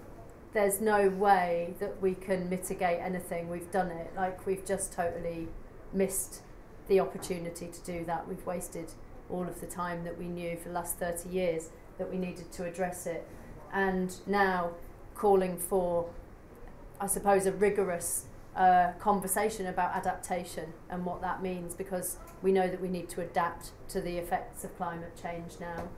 there's 0.52 0.80
no 0.80 1.08
way 1.08 1.74
that 1.78 2.00
we 2.00 2.14
can 2.14 2.48
mitigate 2.48 3.00
anything. 3.00 3.48
We've 3.48 3.70
done 3.70 3.90
it. 3.90 4.12
Like 4.16 4.46
we've 4.46 4.64
just 4.64 4.92
totally 4.92 5.48
missed 5.92 6.42
the 6.88 7.00
opportunity 7.00 7.68
to 7.68 7.80
do 7.84 8.04
that. 8.06 8.26
We've 8.26 8.44
wasted 8.46 8.92
all 9.30 9.42
of 9.42 9.60
the 9.60 9.66
time 9.66 10.04
that 10.04 10.18
we 10.18 10.26
knew 10.26 10.56
for 10.56 10.68
the 10.68 10.74
last 10.74 10.98
30 10.98 11.28
years 11.28 11.68
that 11.98 12.10
we 12.10 12.16
needed 12.16 12.50
to 12.52 12.64
address 12.64 13.06
it. 13.06 13.26
And 13.72 14.14
now 14.26 14.70
calling 15.14 15.58
for, 15.58 16.08
I 17.00 17.06
suppose, 17.06 17.44
a 17.44 17.52
rigorous 17.52 18.24
uh, 18.56 18.92
conversation 18.98 19.66
about 19.66 19.94
adaptation 19.94 20.72
and 20.88 21.04
what 21.04 21.20
that 21.20 21.42
means 21.42 21.74
because 21.74 22.16
we 22.42 22.52
know 22.52 22.68
that 22.68 22.80
we 22.80 22.88
need 22.88 23.08
to 23.10 23.20
adapt 23.20 23.72
to 23.88 24.00
the 24.00 24.16
effects 24.16 24.64
of 24.64 24.76
climate 24.76 25.12
change 25.20 25.60
now. 25.60 25.88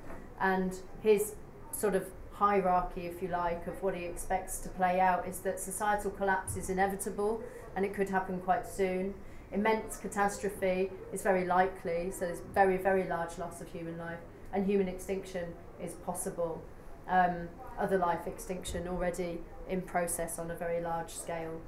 And 0.40 0.78
his 1.02 1.34
sort 1.72 1.94
of 1.94 2.06
hierarchy, 2.40 3.02
if 3.02 3.22
you 3.22 3.28
like, 3.28 3.66
of 3.66 3.82
what 3.82 3.94
he 3.94 4.04
expects 4.06 4.58
to 4.60 4.68
play 4.70 4.98
out 4.98 5.28
is 5.28 5.40
that 5.40 5.60
societal 5.60 6.10
collapse 6.10 6.56
is 6.56 6.70
inevitable 6.70 7.42
and 7.76 7.84
it 7.84 7.92
could 7.94 8.08
happen 8.08 8.40
quite 8.40 8.66
soon. 8.66 9.12
Immense 9.52 9.98
catastrophe 9.98 10.90
is 11.12 11.22
very 11.22 11.44
likely, 11.44 12.10
so 12.10 12.20
there's 12.20 12.40
very, 12.54 12.78
very 12.78 13.06
large 13.06 13.36
loss 13.36 13.60
of 13.60 13.68
human 13.68 13.98
life, 13.98 14.20
and 14.54 14.64
human 14.64 14.88
extinction 14.88 15.52
is 15.82 15.92
possible. 16.06 16.62
Um, 17.06 17.48
other 17.78 17.98
life 17.98 18.26
extinction 18.26 18.88
already 18.88 19.40
in 19.68 19.82
process 19.82 20.38
on 20.38 20.50
a 20.50 20.54
very 20.54 20.80
large 20.80 21.10
scale. 21.10 21.60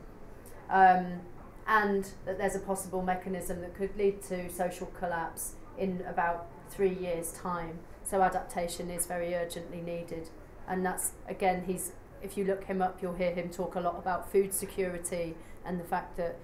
Um, 0.71 1.21
and 1.67 2.11
that 2.25 2.39
there's 2.39 2.57
a 2.57 2.61
possible 2.61 3.03
mechanism 3.03 3.61
that 3.61 3.75
could 3.75 3.95
lead 3.99 4.23
to 4.23 4.51
social 4.51 4.87
collapse 4.99 5.53
in 5.77 6.03
about 6.09 6.47
three 6.71 6.95
years' 6.95 7.33
time. 7.33 7.81
So 8.05 8.23
adaptation 8.23 8.91
is 8.91 9.07
very 9.07 9.35
urgently 9.35 9.83
needed 9.83 10.31
and 10.69 10.85
that's 10.85 11.13
again 11.29 11.65
he's 11.67 11.93
if 12.23 12.37
you 12.37 12.45
look 12.45 12.65
him 12.65 12.81
up 12.81 13.03
you'll 13.03 13.15
hear 13.15 13.33
him 13.33 13.51
talk 13.51 13.75
a 13.75 13.81
lot 13.81 13.97
about 13.99 14.31
food 14.31 14.53
security 14.53 15.35
and 15.65 15.79
the 15.79 15.85
fact 15.85 16.17
that 16.17 16.37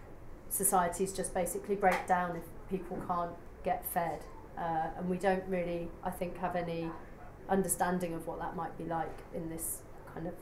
societies 0.49 1.13
just 1.13 1.35
basically 1.35 1.75
break 1.75 2.07
down 2.07 2.37
if 2.37 2.43
people 2.71 2.99
can't 3.07 3.33
get 3.65 3.85
fed. 3.85 4.21
Uh, 4.57 4.89
and 4.97 5.09
we 5.09 5.17
don't 5.17 5.45
really 5.47 5.89
I 6.03 6.11
think 6.11 6.39
have 6.39 6.57
any 6.57 6.91
understanding 7.49 8.15
of 8.15 8.27
what 8.27 8.39
that 8.41 8.57
might 8.57 8.77
be 8.77 8.85
like 8.85 9.19
in 9.35 9.49
this 9.49 9.83
kind 10.13 10.27
of 10.27 10.35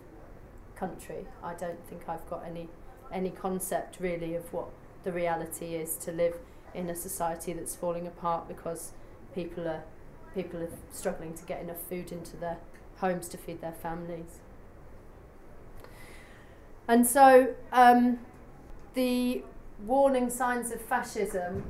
country. 0.75 1.27
I 1.43 1.55
don't 1.55 1.85
think 1.89 2.09
I've 2.09 2.29
got 2.29 2.45
any 2.47 2.69
any 3.13 3.31
concept 3.31 3.99
really 4.01 4.35
of 4.35 4.53
what 4.53 4.69
the 5.05 5.13
reality 5.13 5.75
is 5.75 5.97
to 5.97 6.13
live 6.13 6.35
in 6.75 6.91
a 6.91 6.95
society 6.95 7.53
that's 7.53 7.77
falling 7.77 8.07
apart 8.07 8.49
because 8.49 8.93
people 9.35 9.69
are 9.69 9.85
people 10.35 10.61
are 10.61 10.71
struggling 10.93 11.35
to 11.35 11.45
get 11.45 11.61
enough 11.61 11.81
food 11.89 12.13
into 12.13 12.37
their 12.37 12.59
homes 13.01 13.29
to 13.29 13.37
feed 13.37 13.61
their 13.61 13.73
families. 13.73 14.41
And 16.89 17.07
so 17.07 17.55
um, 17.73 18.19
the 18.95 19.43
warning 19.85 20.31
signs 20.31 20.71
of 20.71 20.81
fascism, 20.81 21.65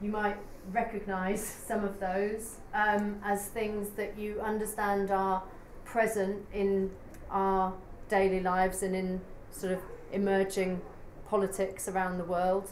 you 0.00 0.10
might 0.10 0.38
recognize 0.72 1.44
some 1.66 1.84
of 1.84 2.00
those 2.00 2.56
um, 2.74 3.20
as 3.24 3.46
things 3.48 3.90
that 3.90 4.18
you 4.18 4.40
understand 4.40 5.10
are 5.10 5.42
present 5.84 6.46
in 6.52 6.90
our 7.30 7.74
daily 8.08 8.40
lives 8.40 8.82
and 8.82 8.94
in 8.94 9.20
sort 9.50 9.72
of 9.72 9.80
emerging 10.12 10.80
politics 11.28 11.88
around 11.88 12.18
the 12.18 12.24
world. 12.24 12.70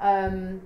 Um, 0.00 0.62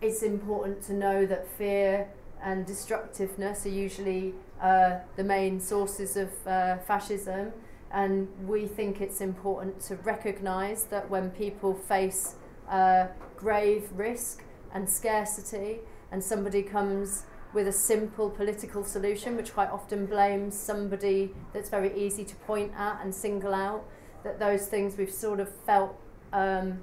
it's 0.00 0.22
important 0.22 0.82
to 0.84 0.92
know 0.92 1.26
that 1.26 1.48
fear 1.56 2.08
and 2.42 2.66
destructiveness 2.66 3.66
are 3.66 3.70
usually 3.70 4.34
uh, 4.60 4.98
the 5.16 5.24
main 5.24 5.60
sources 5.60 6.16
of 6.16 6.30
uh, 6.46 6.78
fascism, 6.78 7.52
and 7.90 8.28
we 8.46 8.66
think 8.66 9.00
it's 9.00 9.20
important 9.20 9.80
to 9.80 9.96
recognise 9.96 10.84
that 10.84 11.08
when 11.08 11.30
people 11.30 11.74
face 11.74 12.36
uh, 12.68 13.06
grave 13.36 13.88
risk 13.94 14.42
and 14.72 14.88
scarcity, 14.88 15.80
and 16.12 16.22
somebody 16.22 16.62
comes 16.62 17.24
with 17.52 17.68
a 17.68 17.72
simple 17.72 18.28
political 18.28 18.84
solution, 18.84 19.36
which 19.36 19.52
quite 19.54 19.70
often 19.70 20.06
blames 20.06 20.54
somebody 20.54 21.32
that's 21.52 21.70
very 21.70 21.96
easy 21.98 22.24
to 22.24 22.34
point 22.36 22.72
at 22.76 23.00
and 23.02 23.14
single 23.14 23.54
out, 23.54 23.84
that 24.24 24.38
those 24.38 24.66
things 24.66 24.96
we've 24.96 25.12
sort 25.12 25.40
of 25.40 25.48
felt 25.64 25.98
um, 26.32 26.80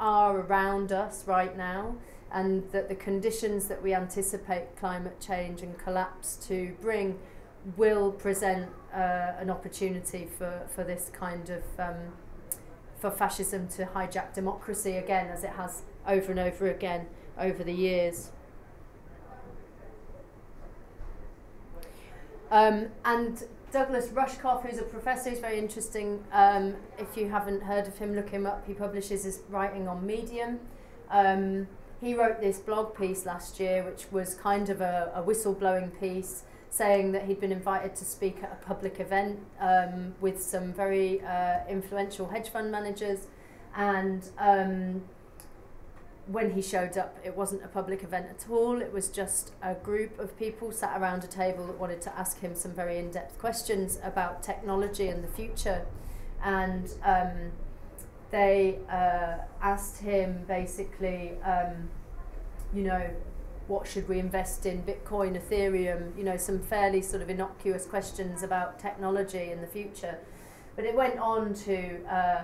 are 0.00 0.38
around 0.40 0.92
us 0.92 1.26
right 1.26 1.56
now 1.56 1.94
and 2.34 2.68
that 2.72 2.88
the 2.88 2.94
conditions 2.96 3.68
that 3.68 3.80
we 3.80 3.94
anticipate 3.94 4.76
climate 4.76 5.20
change 5.20 5.62
and 5.62 5.78
collapse 5.78 6.36
to 6.36 6.74
bring 6.82 7.16
will 7.76 8.10
present 8.10 8.68
uh, 8.92 9.32
an 9.38 9.48
opportunity 9.48 10.28
for, 10.36 10.66
for 10.74 10.82
this 10.82 11.10
kind 11.14 11.48
of 11.48 11.62
um, 11.78 12.12
for 12.98 13.10
fascism 13.10 13.68
to 13.68 13.84
hijack 13.84 14.34
democracy 14.34 14.96
again 14.96 15.28
as 15.28 15.44
it 15.44 15.50
has 15.50 15.82
over 16.06 16.32
and 16.32 16.40
over 16.40 16.68
again 16.68 17.06
over 17.38 17.62
the 17.62 17.72
years. 17.72 18.32
Um, 22.50 22.88
and 23.04 23.44
Douglas 23.70 24.08
Rushkoff, 24.08 24.68
who's 24.68 24.78
a 24.78 24.82
professor, 24.82 25.30
is 25.30 25.38
very 25.38 25.58
interesting. 25.58 26.22
Um, 26.32 26.76
if 26.98 27.16
you 27.16 27.28
haven't 27.28 27.62
heard 27.62 27.86
of 27.86 27.98
him, 27.98 28.14
look 28.14 28.30
him 28.30 28.46
up. 28.46 28.66
He 28.66 28.74
publishes 28.74 29.24
his 29.24 29.40
writing 29.48 29.88
on 29.88 30.06
Medium. 30.06 30.60
Um, 31.10 31.66
he 32.04 32.14
wrote 32.14 32.40
this 32.40 32.58
blog 32.58 32.96
piece 32.96 33.24
last 33.24 33.58
year, 33.58 33.82
which 33.82 34.10
was 34.12 34.34
kind 34.34 34.68
of 34.68 34.80
a, 34.80 35.12
a 35.14 35.22
whistleblowing 35.22 35.98
piece 35.98 36.42
saying 36.70 37.12
that 37.12 37.24
he'd 37.26 37.40
been 37.40 37.52
invited 37.52 37.94
to 37.94 38.04
speak 38.04 38.42
at 38.42 38.52
a 38.52 38.66
public 38.66 38.98
event 38.98 39.38
um, 39.60 40.14
with 40.20 40.42
some 40.42 40.72
very 40.72 41.22
uh, 41.22 41.60
influential 41.68 42.28
hedge 42.28 42.48
fund 42.48 42.70
managers. 42.70 43.28
And 43.76 44.28
um, 44.38 45.02
when 46.26 46.52
he 46.52 46.60
showed 46.60 46.98
up, 46.98 47.16
it 47.24 47.36
wasn't 47.36 47.64
a 47.64 47.68
public 47.68 48.02
event 48.02 48.26
at 48.28 48.50
all. 48.50 48.80
It 48.80 48.92
was 48.92 49.08
just 49.08 49.52
a 49.62 49.74
group 49.74 50.18
of 50.18 50.36
people 50.36 50.72
sat 50.72 51.00
around 51.00 51.22
a 51.22 51.28
table 51.28 51.66
that 51.68 51.78
wanted 51.78 52.00
to 52.02 52.18
ask 52.18 52.40
him 52.40 52.54
some 52.54 52.72
very 52.72 52.98
in 52.98 53.10
depth 53.10 53.38
questions 53.38 53.98
about 54.02 54.42
technology 54.42 55.08
and 55.08 55.22
the 55.22 55.28
future. 55.28 55.86
And 56.42 56.92
um, 57.04 57.52
they 58.34 58.80
uh, 58.90 59.36
asked 59.62 60.00
him 60.00 60.44
basically, 60.48 61.34
um, 61.44 61.88
you 62.74 62.82
know, 62.82 63.08
what 63.68 63.86
should 63.86 64.08
we 64.08 64.18
invest 64.18 64.66
in 64.66 64.82
Bitcoin, 64.82 65.40
Ethereum, 65.40 66.18
you 66.18 66.24
know, 66.24 66.36
some 66.36 66.58
fairly 66.58 67.00
sort 67.00 67.22
of 67.22 67.30
innocuous 67.30 67.86
questions 67.86 68.42
about 68.42 68.80
technology 68.80 69.52
in 69.52 69.60
the 69.60 69.68
future. 69.68 70.18
But 70.74 70.84
it 70.84 70.96
went 70.96 71.16
on 71.20 71.54
to 71.68 72.04
uh, 72.06 72.42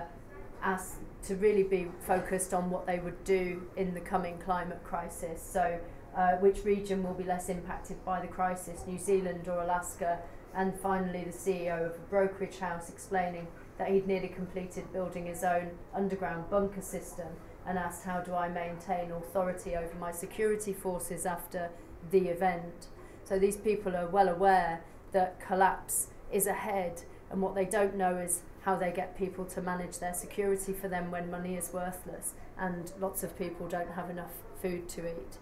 ask 0.63 0.95
to 1.27 1.35
really 1.35 1.63
be 1.63 1.87
focused 2.07 2.53
on 2.53 2.69
what 2.69 2.87
they 2.87 2.99
would 2.99 3.21
do 3.25 3.61
in 3.75 3.93
the 3.93 3.99
coming 3.99 4.37
climate 4.37 4.81
crisis. 4.85 5.43
So, 5.43 5.77
uh, 6.15 6.37
which 6.37 6.63
region 6.63 7.03
will 7.03 7.13
be 7.15 7.25
less 7.25 7.49
impacted 7.49 8.03
by 8.05 8.21
the 8.21 8.27
crisis, 8.27 8.85
New 8.87 8.97
Zealand 8.97 9.49
or 9.49 9.61
Alaska? 9.61 10.19
And 10.55 10.73
finally, 10.79 11.25
the 11.25 11.37
CEO 11.37 11.85
of 11.85 11.95
a 11.95 12.05
brokerage 12.09 12.59
house 12.59 12.89
explaining 12.89 13.47
that 13.81 13.89
he'd 13.89 14.05
nearly 14.05 14.27
completed 14.27 14.93
building 14.93 15.25
his 15.25 15.43
own 15.43 15.71
underground 15.91 16.47
bunker 16.51 16.83
system 16.83 17.25
and 17.65 17.79
asked, 17.79 18.03
How 18.03 18.21
do 18.21 18.35
I 18.35 18.47
maintain 18.47 19.11
authority 19.11 19.75
over 19.75 19.95
my 19.99 20.11
security 20.11 20.71
forces 20.71 21.25
after 21.25 21.71
the 22.11 22.27
event? 22.27 22.89
So 23.23 23.39
these 23.39 23.57
people 23.57 23.95
are 23.95 24.05
well 24.05 24.29
aware 24.29 24.81
that 25.13 25.39
collapse 25.39 26.09
is 26.31 26.45
ahead, 26.45 27.01
and 27.31 27.41
what 27.41 27.55
they 27.55 27.65
don't 27.65 27.95
know 27.95 28.17
is 28.17 28.43
how 28.65 28.75
they 28.75 28.91
get 28.91 29.17
people 29.17 29.45
to 29.45 29.63
manage 29.63 29.97
their 29.97 30.13
security 30.13 30.73
for 30.73 30.87
them 30.87 31.09
when 31.09 31.31
money 31.31 31.55
is 31.55 31.73
worthless 31.73 32.35
and 32.59 32.91
lots 32.99 33.23
of 33.23 33.35
people 33.35 33.67
don't 33.67 33.89
have 33.93 34.11
enough 34.11 34.33
food 34.61 34.87
to 34.89 35.07
eat. 35.07 35.39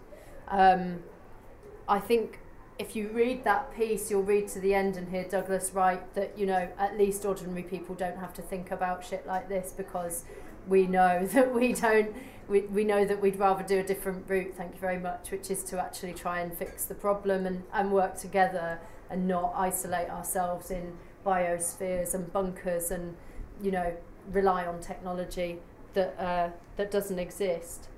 Um, 0.48 1.00
I 1.86 1.98
think 1.98 2.40
if 2.80 2.96
you 2.96 3.08
read 3.08 3.44
that 3.44 3.76
piece, 3.76 4.10
you'll 4.10 4.22
read 4.22 4.48
to 4.48 4.58
the 4.58 4.72
end 4.72 4.96
and 4.96 5.10
hear 5.10 5.24
Douglas 5.24 5.72
write 5.74 6.14
that, 6.14 6.36
you 6.38 6.46
know, 6.46 6.66
at 6.78 6.96
least 6.96 7.26
ordinary 7.26 7.62
people 7.62 7.94
don't 7.94 8.16
have 8.16 8.32
to 8.32 8.40
think 8.40 8.70
about 8.70 9.04
shit 9.04 9.26
like 9.26 9.50
this 9.50 9.74
because 9.76 10.24
we 10.66 10.86
know 10.86 11.26
that 11.34 11.54
we 11.54 11.74
don't, 11.74 12.10
we, 12.48 12.62
we 12.62 12.84
know 12.84 13.04
that 13.04 13.20
we'd 13.20 13.36
rather 13.36 13.62
do 13.62 13.80
a 13.80 13.82
different 13.82 14.26
route, 14.26 14.54
thank 14.56 14.72
you 14.72 14.80
very 14.80 14.98
much, 14.98 15.30
which 15.30 15.50
is 15.50 15.62
to 15.64 15.78
actually 15.78 16.14
try 16.14 16.40
and 16.40 16.56
fix 16.56 16.86
the 16.86 16.94
problem 16.94 17.44
and, 17.44 17.64
and 17.74 17.92
work 17.92 18.16
together 18.16 18.80
and 19.10 19.28
not 19.28 19.52
isolate 19.54 20.08
ourselves 20.08 20.70
in 20.70 20.96
biospheres 21.24 22.14
and 22.14 22.32
bunkers 22.32 22.90
and, 22.90 23.14
you 23.60 23.70
know, 23.70 23.94
rely 24.32 24.64
on 24.64 24.80
technology 24.80 25.58
that, 25.92 26.18
uh, 26.18 26.48
that 26.78 26.90
doesn't 26.90 27.18
exist. 27.18 27.88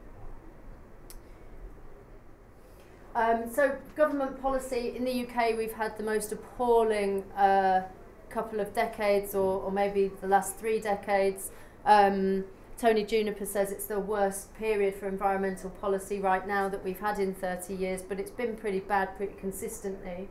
Um, 3.14 3.50
so 3.52 3.76
government 3.94 4.40
policy 4.40 4.94
in 4.96 5.04
the 5.04 5.26
UK, 5.26 5.56
we've 5.56 5.74
had 5.74 5.96
the 5.98 6.02
most 6.02 6.32
appalling 6.32 7.22
uh, 7.36 7.82
couple 8.30 8.60
of 8.60 8.74
decades, 8.74 9.34
or, 9.34 9.62
or 9.62 9.70
maybe 9.70 10.10
the 10.20 10.26
last 10.26 10.56
three 10.56 10.80
decades. 10.80 11.50
Um, 11.84 12.44
Tony 12.78 13.04
Juniper 13.04 13.46
says 13.46 13.70
it's 13.70 13.86
the 13.86 14.00
worst 14.00 14.54
period 14.54 14.94
for 14.94 15.06
environmental 15.06 15.70
policy 15.70 16.18
right 16.18 16.46
now 16.46 16.68
that 16.68 16.82
we've 16.82 16.98
had 16.98 17.18
in 17.18 17.34
30 17.34 17.74
years, 17.74 18.02
but 18.02 18.18
it's 18.18 18.30
been 18.30 18.56
pretty 18.56 18.80
bad 18.80 19.16
pretty 19.16 19.34
consistently. 19.38 20.28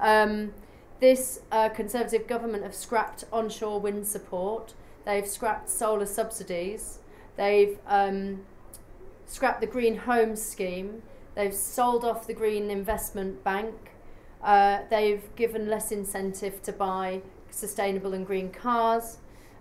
Um, 0.00 0.52
this 1.00 1.40
uh, 1.52 1.68
Conservative 1.68 2.26
government 2.26 2.62
have 2.62 2.74
scrapped 2.74 3.24
onshore 3.32 3.80
wind 3.80 4.06
support, 4.06 4.74
they've 5.04 5.26
scrapped 5.26 5.70
solar 5.70 6.06
subsidies, 6.06 6.98
they've 7.36 7.78
um, 7.86 8.44
scrapped 9.26 9.60
the 9.60 9.66
Green 9.66 9.96
Homes 9.96 10.42
Scheme, 10.42 11.02
They've 11.34 11.54
sold 11.54 12.04
off 12.04 12.26
the 12.26 12.34
Green 12.34 12.70
Investment 12.70 13.42
Bank. 13.42 13.74
Uh, 14.42 14.80
they've 14.90 15.24
given 15.36 15.68
less 15.68 15.90
incentive 15.90 16.62
to 16.62 16.72
buy 16.72 17.22
sustainable 17.50 18.14
and 18.14 18.26
green 18.26 18.50
cars. 18.50 19.18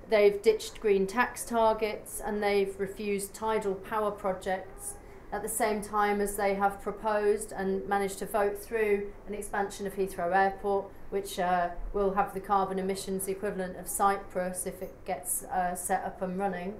They've 0.09 0.41
ditched 0.41 0.79
green 0.81 1.07
tax 1.07 1.45
targets 1.45 2.21
and 2.23 2.43
they've 2.43 2.77
refused 2.79 3.33
tidal 3.33 3.75
power 3.75 4.11
projects 4.11 4.95
at 5.31 5.41
the 5.41 5.49
same 5.49 5.81
time 5.81 6.21
as 6.21 6.35
they 6.35 6.53
have 6.53 6.79
proposed 6.81 7.51
and 7.51 7.87
managed 7.89 8.19
to 8.19 8.25
vote 8.25 8.59
through 8.59 9.11
an 9.27 9.33
expansion 9.33 9.87
of 9.87 9.95
Heathrow 9.95 10.35
Airport, 10.35 10.85
which 11.09 11.39
uh, 11.39 11.69
will 11.91 12.13
have 12.13 12.35
the 12.35 12.39
carbon 12.39 12.77
emissions 12.77 13.27
equivalent 13.27 13.77
of 13.77 13.87
Cyprus 13.87 14.67
if 14.67 14.81
it 14.83 14.93
gets 15.05 15.43
uh, 15.45 15.73
set 15.73 16.03
up 16.03 16.21
and 16.21 16.37
running. 16.37 16.75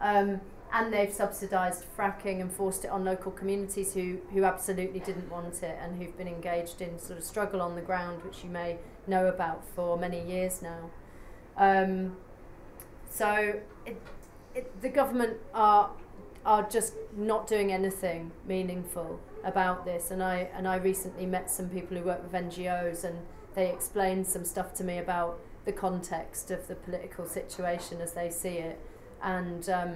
Um, 0.00 0.40
and 0.72 0.92
they've 0.92 1.12
subsidised 1.12 1.84
fracking 1.96 2.40
and 2.40 2.52
forced 2.52 2.84
it 2.84 2.90
on 2.90 3.04
local 3.04 3.32
communities 3.32 3.94
who, 3.94 4.18
who 4.32 4.44
absolutely 4.44 5.00
didn't 5.00 5.30
want 5.30 5.62
it 5.62 5.78
and 5.82 5.96
who've 5.96 6.16
been 6.16 6.28
engaged 6.28 6.82
in 6.82 6.98
sort 6.98 7.18
of 7.18 7.24
struggle 7.24 7.62
on 7.62 7.74
the 7.74 7.80
ground, 7.80 8.22
which 8.22 8.44
you 8.44 8.50
may 8.50 8.76
know 9.06 9.26
about 9.28 9.64
for 9.74 9.96
many 9.96 10.22
years 10.26 10.60
now. 10.60 10.90
Um, 11.56 12.16
so 13.08 13.60
it, 13.86 14.00
it, 14.54 14.82
the 14.82 14.88
government 14.88 15.38
are 15.54 15.90
are 16.44 16.68
just 16.70 16.94
not 17.16 17.46
doing 17.46 17.72
anything 17.72 18.30
meaningful 18.46 19.20
about 19.44 19.84
this. 19.84 20.10
And 20.10 20.22
I 20.22 20.48
and 20.54 20.68
I 20.68 20.76
recently 20.76 21.26
met 21.26 21.50
some 21.50 21.68
people 21.68 21.96
who 21.96 22.04
work 22.04 22.22
with 22.22 22.32
NGOs, 22.32 23.04
and 23.04 23.18
they 23.54 23.70
explained 23.70 24.26
some 24.26 24.44
stuff 24.44 24.74
to 24.74 24.84
me 24.84 24.98
about 24.98 25.40
the 25.64 25.72
context 25.72 26.50
of 26.50 26.68
the 26.68 26.74
political 26.74 27.26
situation 27.26 28.00
as 28.02 28.12
they 28.12 28.28
see 28.30 28.58
it, 28.58 28.78
and. 29.22 29.68
Um, 29.70 29.94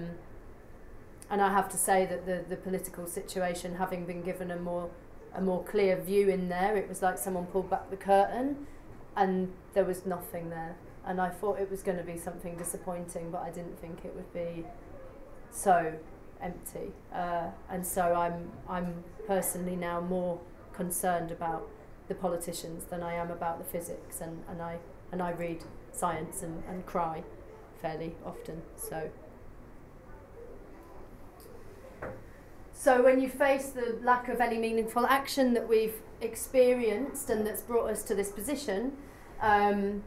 and 1.33 1.41
I 1.41 1.51
have 1.51 1.71
to 1.71 1.79
say 1.79 2.05
that 2.05 2.27
the, 2.27 2.45
the 2.47 2.57
political 2.57 3.07
situation, 3.07 3.77
having 3.77 4.05
been 4.05 4.23
given 4.23 4.51
a 4.51 4.57
more 4.57 4.91
a 5.35 5.41
more 5.41 5.65
clear 5.65 5.99
view 5.99 6.29
in 6.29 6.51
there, 6.51 6.77
it 6.77 6.87
was 6.91 7.01
like 7.01 7.17
someone 7.17 7.47
pulled 7.47 7.71
back 7.71 7.89
the 7.89 7.97
curtain, 7.97 8.67
and 9.17 9.51
there 9.73 9.87
was 9.87 10.05
nothing 10.05 10.51
there. 10.51 10.77
And 11.07 11.19
I 11.19 11.31
thought 11.31 11.59
it 11.59 11.71
was 11.71 11.83
going 11.83 11.97
to 11.97 12.05
be 12.05 12.19
something 12.19 12.55
disappointing, 12.59 13.31
but 13.31 13.41
I 13.41 13.49
didn't 13.49 13.81
think 13.81 14.05
it 14.05 14.15
would 14.15 14.31
be 14.35 14.67
so 15.51 15.95
empty. 16.43 16.93
Uh, 17.15 17.47
and 17.71 17.87
so 17.87 18.15
I'm 18.15 18.53
I'm 18.69 19.03
personally 19.27 19.75
now 19.75 20.03
more 20.03 20.39
concerned 20.75 21.31
about 21.31 21.67
the 22.09 22.15
politicians 22.15 22.85
than 22.91 23.03
I 23.03 23.15
am 23.15 23.31
about 23.31 23.57
the 23.57 23.65
physics, 23.65 24.21
and, 24.21 24.45
and 24.51 24.61
I 24.61 24.81
and 25.11 25.23
I 25.23 25.31
read 25.31 25.65
science 25.93 26.43
and, 26.43 26.63
and 26.69 26.85
cry 26.85 27.23
fairly 27.81 28.17
often. 28.23 28.61
So. 28.77 29.11
So 32.83 33.01
when 33.01 33.21
you 33.21 33.29
face 33.29 33.69
the 33.69 33.97
lack 34.03 34.29
of 34.29 34.41
any 34.41 34.59
meaningful 34.59 35.07
action 35.07 35.55
that 35.55 35.69
we've 35.69 35.95
experienced 36.21 37.31
and 37.31 37.47
that's 37.47 37.63
brought 37.63 37.89
us 37.89 38.03
to 38.03 38.15
this 38.17 38.33
position, 38.33 38.97
um, 39.41 40.03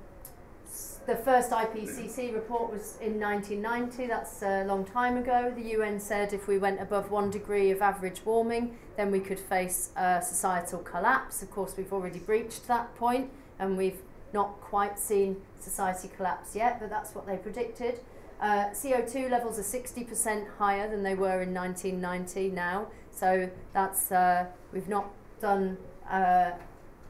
the 1.06 1.16
first 1.16 1.52
IPCC 1.52 2.34
report 2.34 2.74
was 2.74 2.98
in 3.00 3.18
1990, 3.18 4.08
that's 4.08 4.44
a 4.44 4.66
long 4.66 4.84
time 4.84 5.16
ago. 5.16 5.54
The 5.56 5.70
UN 5.70 6.02
said 6.02 6.34
if 6.34 6.50
we 6.50 6.58
went 6.58 6.82
above 6.82 7.12
one 7.12 7.30
degree 7.30 7.72
of 7.72 7.82
average 7.82 8.26
warming, 8.26 8.76
then 8.98 9.10
we 9.10 9.22
could 9.22 9.40
face 9.40 9.92
a 9.96 10.22
societal 10.22 10.80
collapse. 10.80 11.42
Of 11.42 11.52
course, 11.52 11.76
we've 11.78 11.94
already 11.94 12.20
breached 12.20 12.68
that 12.68 12.94
point 12.98 13.30
and 13.58 13.78
we've 13.78 14.02
not 14.34 14.60
quite 14.60 15.00
seen 15.00 15.38
society 15.62 16.10
collapse 16.14 16.58
yet, 16.58 16.82
but 16.82 16.90
that's 16.90 17.16
what 17.16 17.26
they 17.26 17.38
predicted. 17.38 18.02
Uh, 18.42 18.70
CO2 18.72 19.30
levels 19.30 19.58
are 19.58 19.80
60% 19.80 20.46
higher 20.58 20.90
than 20.90 21.04
they 21.04 21.16
were 21.16 21.42
in 21.42 21.54
1990 21.54 22.50
now, 22.50 22.88
so 23.10 23.50
that's 23.74 24.12
uh, 24.12 24.46
we've 24.74 24.90
not 24.90 25.10
done 25.40 25.78
uh, 26.10 26.52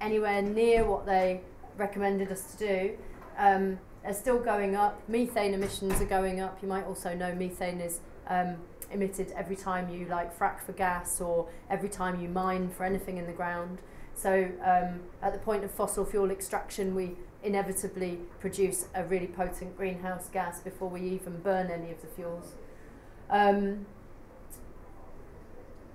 anywhere 0.02 0.42
near 0.42 0.86
what 0.86 1.06
they 1.06 1.42
recommended 1.78 2.32
us 2.32 2.54
to 2.54 2.58
do 2.58 2.98
um, 3.38 3.80
are 4.04 4.14
still 4.14 4.40
going 4.40 4.76
up. 4.76 5.02
Methane 5.10 5.54
emissions 5.54 6.00
are 6.02 6.06
going 6.06 6.40
up. 6.40 6.60
You 6.62 6.68
might 6.68 6.86
also 6.86 7.14
know 7.16 7.34
methane 7.34 7.82
is 7.82 8.02
um, 8.28 8.58
emitted 8.92 9.32
every 9.36 9.56
time 9.56 9.90
you 9.90 10.06
like 10.06 10.38
frack 10.38 10.62
for 10.62 10.74
gas 10.74 11.20
or 11.20 11.48
every 11.70 11.90
time 11.90 12.22
you 12.22 12.30
mine 12.30 12.70
for 12.70 12.84
anything 12.84 13.18
in 13.18 13.26
the 13.26 13.34
ground. 13.34 13.80
So 14.14 14.50
um, 14.64 15.02
at 15.22 15.34
the 15.34 15.40
point 15.40 15.64
of 15.64 15.72
fossil 15.72 16.06
fuel 16.06 16.32
extraction, 16.32 16.96
we 16.96 17.16
inevitably 17.46 18.20
produce 18.40 18.88
a 18.96 19.04
really 19.04 19.28
potent 19.28 19.78
greenhouse 19.78 20.30
gas 20.30 20.60
before 20.60 20.90
we 20.90 21.02
even 21.02 21.40
burn 21.42 21.70
any 21.70 21.92
of 21.92 22.02
the 22.02 22.08
fuels. 22.08 22.56
Um, 23.30 23.86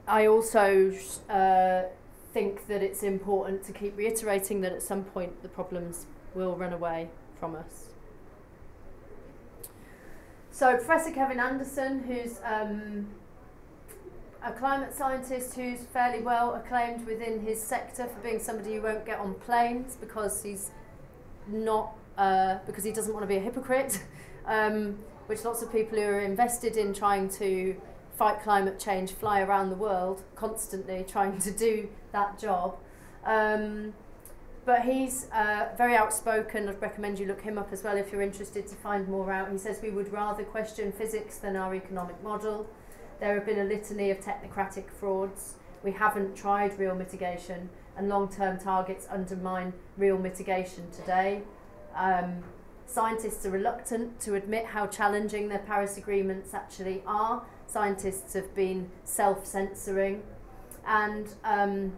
I 0.07 0.27
also 0.27 0.93
uh, 1.29 1.83
think 2.33 2.67
that 2.67 2.83
it's 2.83 3.03
important 3.03 3.65
to 3.65 3.73
keep 3.73 3.97
reiterating 3.97 4.61
that 4.63 4.73
at 4.73 4.83
some 4.83 5.05
point 5.05 5.43
the 5.43 5.49
problems 5.49 6.07
will 6.35 6.57
run 6.57 6.73
away 6.73 7.11
from 7.39 7.55
us. 7.55 7.87
So 10.51 10.77
Professor 10.77 11.13
Kevin 11.13 11.41
Anderson, 11.41 12.03
who's 12.03 12.39
um, 12.45 13.07
a 14.43 14.53
climate 14.53 14.95
scientist 14.95 15.55
who's 15.55 15.81
fairly 15.93 16.23
well 16.23 16.55
acclaimed 16.55 17.07
within 17.07 17.41
his 17.41 17.63
sector 17.63 18.07
for 18.07 18.21
being 18.21 18.41
somebody 18.41 18.75
who 18.75 18.83
won't 18.83 19.07
get 19.07 19.19
on 19.19 19.35
planes 19.35 19.97
because 19.97 20.43
he's 20.43 20.71
not 21.48 21.96
uh, 22.16 22.59
because 22.66 22.85
he 22.85 22.92
doesn't 22.92 23.12
want 23.12 23.22
to 23.22 23.29
be 23.29 23.37
a 23.37 23.40
hypocrite, 23.40 24.03
um, 24.46 24.98
which 25.26 25.44
lots 25.44 25.62
of 25.62 25.72
people 25.72 25.98
who 25.98 26.05
are 26.05 26.20
invested 26.20 26.76
in 26.76 26.92
trying 26.92 27.29
to 27.29 27.76
fight 28.16 28.42
climate 28.42 28.79
change 28.79 29.12
fly 29.12 29.40
around 29.40 29.70
the 29.70 29.76
world 29.76 30.22
constantly 30.35 31.05
trying 31.09 31.38
to 31.38 31.50
do 31.50 31.88
that 32.12 32.38
job. 32.38 32.76
Um, 33.24 33.94
but 34.66 34.83
he's 34.83 35.26
uh, 35.33 35.70
very 35.76 35.96
outspoken. 35.96 36.68
I'd 36.68 36.81
recommend 36.83 37.18
you 37.18 37.26
look 37.26 37.40
him 37.40 37.57
up 37.57 37.72
as 37.72 37.83
well 37.83 37.96
if 37.96 38.12
you're 38.12 38.22
interested 38.22 38.66
to 38.68 38.74
find 38.76 39.09
more 39.09 39.33
out. 39.33 39.50
He 39.50 39.59
says 39.59 39.81
we 39.83 39.90
would 39.90 40.12
rather 40.12 40.44
question 40.44 40.92
physics 40.92 41.38
than 41.38 41.57
our 41.57 41.74
economic 41.74 42.22
model. 42.22 42.68
There 43.20 43.35
have 43.35 43.46
been 43.46 43.59
a 43.59 43.64
litany 43.64 44.11
of 44.11 44.20
technocratic 44.20 44.90
frauds. 44.90 45.55
We 45.83 45.92
haven't 45.92 46.37
tried 46.37 46.79
real 46.79 46.94
mitigation, 46.94 47.70
and 47.96 48.09
long 48.09 48.29
term 48.29 48.59
targets 48.59 49.07
undermine 49.11 49.72
real 49.96 50.18
mitigation 50.18 50.90
today. 50.90 51.42
Um, 51.94 52.42
scientists 52.87 53.44
are 53.46 53.50
reluctant 53.50 54.20
to 54.20 54.35
admit 54.35 54.66
how 54.66 54.87
challenging 54.87 55.48
their 55.48 55.59
Paris 55.59 55.96
agreements 55.96 56.55
actually 56.55 57.03
are. 57.07 57.44
Scientists 57.66 58.35
have 58.35 58.55
been 58.55 58.90
self 59.05 59.46
censoring, 59.46 60.22
and 60.87 61.35
um, 61.44 61.92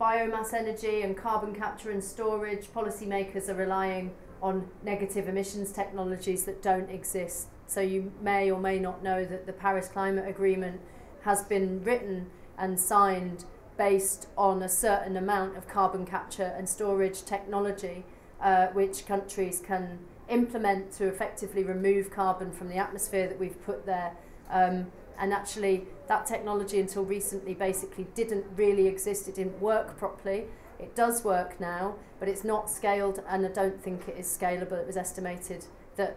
biomass 0.00 0.52
energy 0.52 1.02
and 1.02 1.16
carbon 1.16 1.54
capture 1.54 1.90
and 1.90 2.02
storage, 2.02 2.66
policymakers 2.66 3.48
are 3.48 3.54
relying 3.54 4.12
on 4.42 4.68
negative 4.82 5.28
emissions 5.28 5.70
technologies 5.70 6.44
that 6.44 6.60
don't 6.60 6.90
exist. 6.90 7.46
So 7.68 7.80
you 7.80 8.12
may 8.20 8.50
or 8.50 8.58
may 8.58 8.80
not 8.80 9.04
know 9.04 9.24
that 9.24 9.46
the 9.46 9.52
Paris 9.52 9.86
Climate 9.86 10.28
Agreement 10.28 10.80
has 11.22 11.44
been 11.44 11.84
written 11.84 12.26
and 12.58 12.78
signed 12.78 13.44
based 13.76 14.28
on 14.36 14.62
a 14.62 14.68
certain 14.68 15.16
amount 15.16 15.56
of 15.56 15.68
carbon 15.68 16.04
capture 16.06 16.54
and 16.56 16.68
storage 16.68 17.24
technology, 17.24 18.04
uh, 18.40 18.66
which 18.68 19.06
countries 19.06 19.62
can 19.64 19.98
implement 20.28 20.92
to 20.92 21.06
effectively 21.06 21.62
remove 21.64 22.10
carbon 22.10 22.52
from 22.52 22.68
the 22.68 22.76
atmosphere 22.76 23.28
that 23.28 23.38
we've 23.38 23.62
put 23.64 23.86
there. 23.86 24.12
Um, 24.50 24.92
and 25.18 25.32
actually, 25.32 25.86
that 26.08 26.26
technology 26.26 26.80
until 26.80 27.04
recently 27.04 27.54
basically 27.54 28.06
didn't 28.14 28.44
really 28.56 28.86
exist, 28.86 29.28
it 29.28 29.34
didn't 29.34 29.60
work 29.60 29.96
properly. 29.98 30.46
It 30.78 30.96
does 30.96 31.22
work 31.22 31.60
now, 31.60 31.94
but 32.18 32.28
it's 32.28 32.44
not 32.44 32.68
scaled, 32.68 33.22
and 33.28 33.46
I 33.46 33.50
don't 33.50 33.80
think 33.80 34.08
it 34.08 34.16
is 34.18 34.26
scalable. 34.26 34.72
It 34.72 34.86
was 34.86 34.96
estimated 34.96 35.66
that 35.96 36.16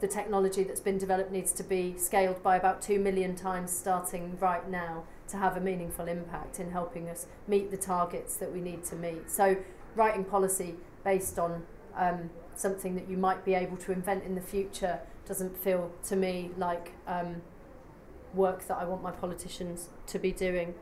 the 0.00 0.08
technology 0.08 0.62
that's 0.62 0.80
been 0.80 0.98
developed 0.98 1.32
needs 1.32 1.52
to 1.52 1.62
be 1.62 1.96
scaled 1.96 2.42
by 2.42 2.56
about 2.56 2.82
2 2.82 2.98
million 2.98 3.34
times 3.34 3.70
starting 3.72 4.36
right 4.40 4.68
now 4.68 5.04
to 5.28 5.36
have 5.36 5.56
a 5.56 5.60
meaningful 5.60 6.08
impact 6.08 6.60
in 6.60 6.70
helping 6.70 7.08
us 7.08 7.26
meet 7.46 7.70
the 7.70 7.76
targets 7.76 8.36
that 8.36 8.52
we 8.52 8.60
need 8.60 8.84
to 8.84 8.96
meet. 8.96 9.30
So, 9.30 9.56
writing 9.94 10.24
policy 10.24 10.74
based 11.04 11.38
on 11.38 11.62
um, 11.96 12.30
something 12.54 12.94
that 12.94 13.08
you 13.08 13.16
might 13.16 13.44
be 13.44 13.54
able 13.54 13.76
to 13.78 13.92
invent 13.92 14.24
in 14.24 14.34
the 14.34 14.40
future 14.40 15.00
doesn't 15.26 15.56
feel 15.56 15.90
to 16.06 16.16
me 16.16 16.50
like 16.56 16.92
um, 17.06 17.42
work 18.34 18.66
that 18.66 18.78
I 18.78 18.84
want 18.84 19.02
my 19.02 19.10
politicians 19.10 19.88
to 20.06 20.18
be 20.18 20.32
doing. 20.32 20.74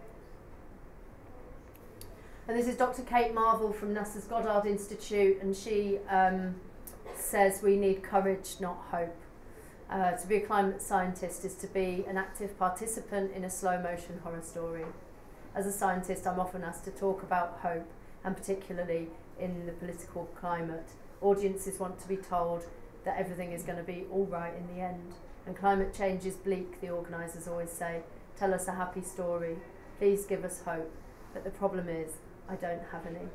And 2.48 2.56
this 2.56 2.68
is 2.68 2.76
Dr. 2.76 3.02
Kate 3.02 3.34
Marvel 3.34 3.72
from 3.72 3.92
NASA's 3.92 4.24
Goddard 4.24 4.68
Institute, 4.68 5.42
and 5.42 5.56
she 5.56 5.98
um, 6.08 6.54
says 7.16 7.60
we 7.60 7.76
need 7.76 8.04
courage, 8.04 8.56
not 8.60 8.78
hope. 8.92 9.16
Uh, 9.88 10.12
to 10.12 10.26
be 10.26 10.36
a 10.36 10.40
climate 10.40 10.82
scientist 10.82 11.44
is 11.44 11.54
to 11.54 11.68
be 11.68 12.04
an 12.08 12.16
active 12.16 12.58
participant 12.58 13.30
in 13.32 13.44
a 13.44 13.50
slow 13.50 13.80
motion 13.80 14.18
horror 14.24 14.42
story. 14.42 14.84
As 15.54 15.64
a 15.64 15.72
scientist, 15.72 16.26
I'm 16.26 16.40
often 16.40 16.64
asked 16.64 16.84
to 16.84 16.90
talk 16.90 17.22
about 17.22 17.60
hope, 17.62 17.88
and 18.24 18.36
particularly 18.36 19.08
in 19.38 19.64
the 19.64 19.72
political 19.72 20.24
climate. 20.34 20.88
Audiences 21.22 21.78
want 21.78 22.00
to 22.00 22.08
be 22.08 22.16
told 22.16 22.66
that 23.04 23.16
everything 23.16 23.52
is 23.52 23.62
going 23.62 23.78
to 23.78 23.84
be 23.84 24.04
all 24.10 24.26
right 24.26 24.52
in 24.54 24.66
the 24.74 24.82
end. 24.82 25.14
And 25.46 25.56
climate 25.56 25.94
change 25.94 26.26
is 26.26 26.34
bleak, 26.34 26.80
the 26.80 26.90
organisers 26.90 27.46
always 27.46 27.70
say. 27.70 28.00
Tell 28.36 28.52
us 28.52 28.66
a 28.66 28.72
happy 28.72 29.02
story. 29.02 29.56
Please 29.98 30.26
give 30.26 30.44
us 30.44 30.62
hope. 30.62 30.90
But 31.32 31.44
the 31.44 31.50
problem 31.50 31.88
is, 31.88 32.14
I 32.48 32.56
don't 32.56 32.82
have 32.90 33.06
any. 33.06 33.28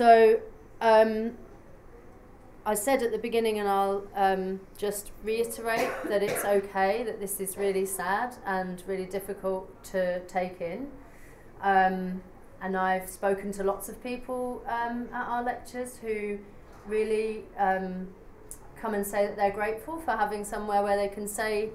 So, 0.00 0.40
um, 0.80 1.36
I 2.64 2.72
said 2.72 3.02
at 3.02 3.12
the 3.12 3.18
beginning, 3.18 3.58
and 3.58 3.68
I'll 3.68 4.02
um, 4.16 4.60
just 4.78 5.10
reiterate 5.22 5.90
that 6.08 6.22
it's 6.22 6.42
okay, 6.42 7.02
that 7.02 7.20
this 7.20 7.38
is 7.38 7.58
really 7.58 7.84
sad 7.84 8.36
and 8.46 8.82
really 8.86 9.04
difficult 9.04 9.84
to 9.92 10.20
take 10.20 10.62
in. 10.62 10.88
Um, 11.60 12.22
and 12.62 12.78
I've 12.78 13.10
spoken 13.10 13.52
to 13.52 13.62
lots 13.62 13.90
of 13.90 14.02
people 14.02 14.64
um, 14.66 15.06
at 15.12 15.26
our 15.26 15.42
lectures 15.42 15.98
who 15.98 16.38
really 16.86 17.42
um, 17.58 18.08
come 18.80 18.94
and 18.94 19.06
say 19.06 19.26
that 19.26 19.36
they're 19.36 19.52
grateful 19.52 20.00
for 20.00 20.12
having 20.12 20.46
somewhere 20.46 20.82
where 20.82 20.96
they 20.96 21.08
can 21.08 21.28
say, 21.28 21.68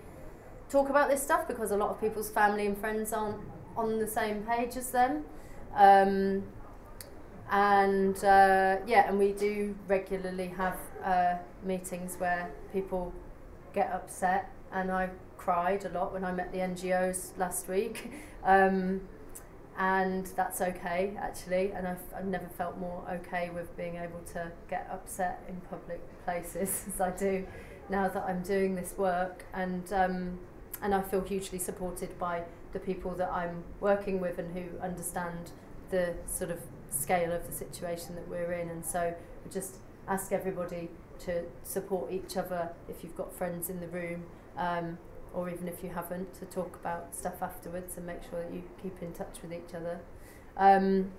talk 0.72 0.90
about 0.90 1.12
this 1.12 1.22
stuff 1.22 1.48
because 1.48 1.70
a 1.70 1.78
lot 1.78 1.92
of 1.92 2.02
people's 2.02 2.32
family 2.32 2.66
and 2.66 2.76
friends 2.76 3.14
aren't 3.14 3.38
on 3.78 4.00
the 4.00 4.08
same 4.08 4.42
page 4.46 4.78
as 4.78 4.90
them. 4.90 5.26
And 7.52 8.18
uh, 8.18 8.78
yeah, 8.88 9.08
and 9.08 9.20
we 9.20 9.32
do 9.34 9.76
regularly 9.88 10.48
have 10.58 10.78
uh, 11.04 11.36
meetings 11.64 12.16
where 12.18 12.52
people 12.74 13.14
get 13.74 13.92
upset, 13.92 14.50
and 14.72 14.92
I 14.92 15.10
cried 15.38 15.86
a 15.86 15.90
lot 15.90 16.12
when 16.14 16.24
I 16.24 16.32
met 16.32 16.52
the 16.52 16.60
NGOs 16.60 17.38
last 17.38 17.68
week. 17.68 18.12
Um, 18.46 19.02
and 19.78 20.28
that's 20.38 20.62
okay 20.62 21.14
actually 21.18 21.72
and 21.72 21.88
I've, 21.88 22.04
I've 22.16 22.26
never 22.26 22.48
felt 22.48 22.78
more 22.78 23.04
okay 23.12 23.50
with 23.50 23.76
being 23.76 23.96
able 23.96 24.22
to 24.34 24.52
get 24.70 24.88
upset 24.92 25.44
in 25.50 25.60
public 25.70 26.00
places 26.24 26.86
as 26.94 27.02
I 27.02 27.12
do 27.12 27.46
now 27.90 28.08
that 28.08 28.24
I'm 28.24 28.42
doing 28.42 28.76
this 28.76 28.94
work 28.98 29.46
and 29.54 29.92
um, 29.92 30.40
and 30.82 30.94
I 30.94 31.02
feel 31.02 31.22
hugely 31.22 31.60
supported 31.60 32.18
by 32.20 32.44
the 32.74 32.80
people 32.80 33.12
that 33.16 33.32
I'm 33.32 33.64
working 33.80 34.20
with 34.20 34.38
and 34.40 34.54
who 34.54 34.80
understand 34.80 35.52
the 35.90 36.14
sort 36.28 36.52
of 36.52 36.60
scale 36.90 37.32
of 37.32 37.46
the 37.46 37.54
situation 37.54 38.16
that 38.16 38.28
we're 38.28 38.52
in 38.52 38.70
and 38.70 38.86
so 38.86 39.00
I 39.00 39.50
just 39.50 39.78
ask 40.08 40.32
everybody 40.32 40.90
to 41.20 41.44
support 41.64 42.12
each 42.12 42.38
other 42.38 42.70
if 42.90 43.04
you've 43.04 43.16
got 43.16 43.34
friends 43.34 43.70
in 43.70 43.80
the 43.80 43.88
room 43.88 44.26
um, 44.58 44.98
or 45.36 45.50
even 45.50 45.68
if 45.68 45.84
you 45.84 45.90
haven't, 45.90 46.34
to 46.36 46.46
talk 46.46 46.76
about 46.76 47.14
stuff 47.14 47.42
afterwards 47.42 47.98
and 47.98 48.06
make 48.06 48.24
sure 48.24 48.42
that 48.42 48.54
you 48.54 48.64
keep 48.82 49.02
in 49.02 49.12
touch 49.12 49.36
with 49.42 49.52
each 49.52 49.76
other. 49.76 50.00
Um, 50.56 51.12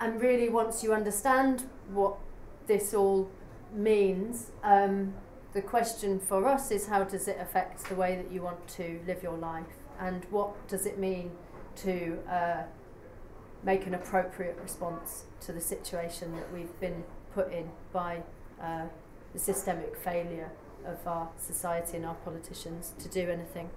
and 0.00 0.20
really, 0.20 0.48
once 0.48 0.84
you 0.84 0.94
understand 0.94 1.68
what 1.92 2.16
this 2.68 2.94
all 2.94 3.28
means, 3.74 4.52
um, 4.62 5.14
the 5.52 5.60
question 5.60 6.20
for 6.20 6.46
us 6.46 6.70
is 6.70 6.86
how 6.86 7.02
does 7.02 7.26
it 7.26 7.36
affect 7.40 7.84
the 7.88 7.96
way 7.96 8.14
that 8.14 8.32
you 8.32 8.42
want 8.42 8.66
to 8.68 9.00
live 9.06 9.22
your 9.22 9.36
life, 9.36 9.64
and 9.98 10.24
what 10.30 10.68
does 10.68 10.86
it 10.86 10.98
mean 10.98 11.32
to 11.76 12.18
uh, 12.30 12.62
make 13.62 13.86
an 13.86 13.94
appropriate 13.94 14.58
response 14.62 15.24
to 15.40 15.52
the 15.52 15.60
situation 15.60 16.34
that 16.36 16.52
we've 16.52 16.78
been 16.80 17.04
put 17.34 17.52
in 17.52 17.70
by 17.92 18.22
uh, 18.60 18.86
the 19.32 19.38
systemic 19.38 19.96
failure 19.96 20.50
of 20.86 21.06
our 21.06 21.28
society 21.38 21.96
and 21.96 22.06
our 22.06 22.14
politicians 22.16 22.94
to 22.98 23.08
do 23.08 23.28
anything. 23.30 23.70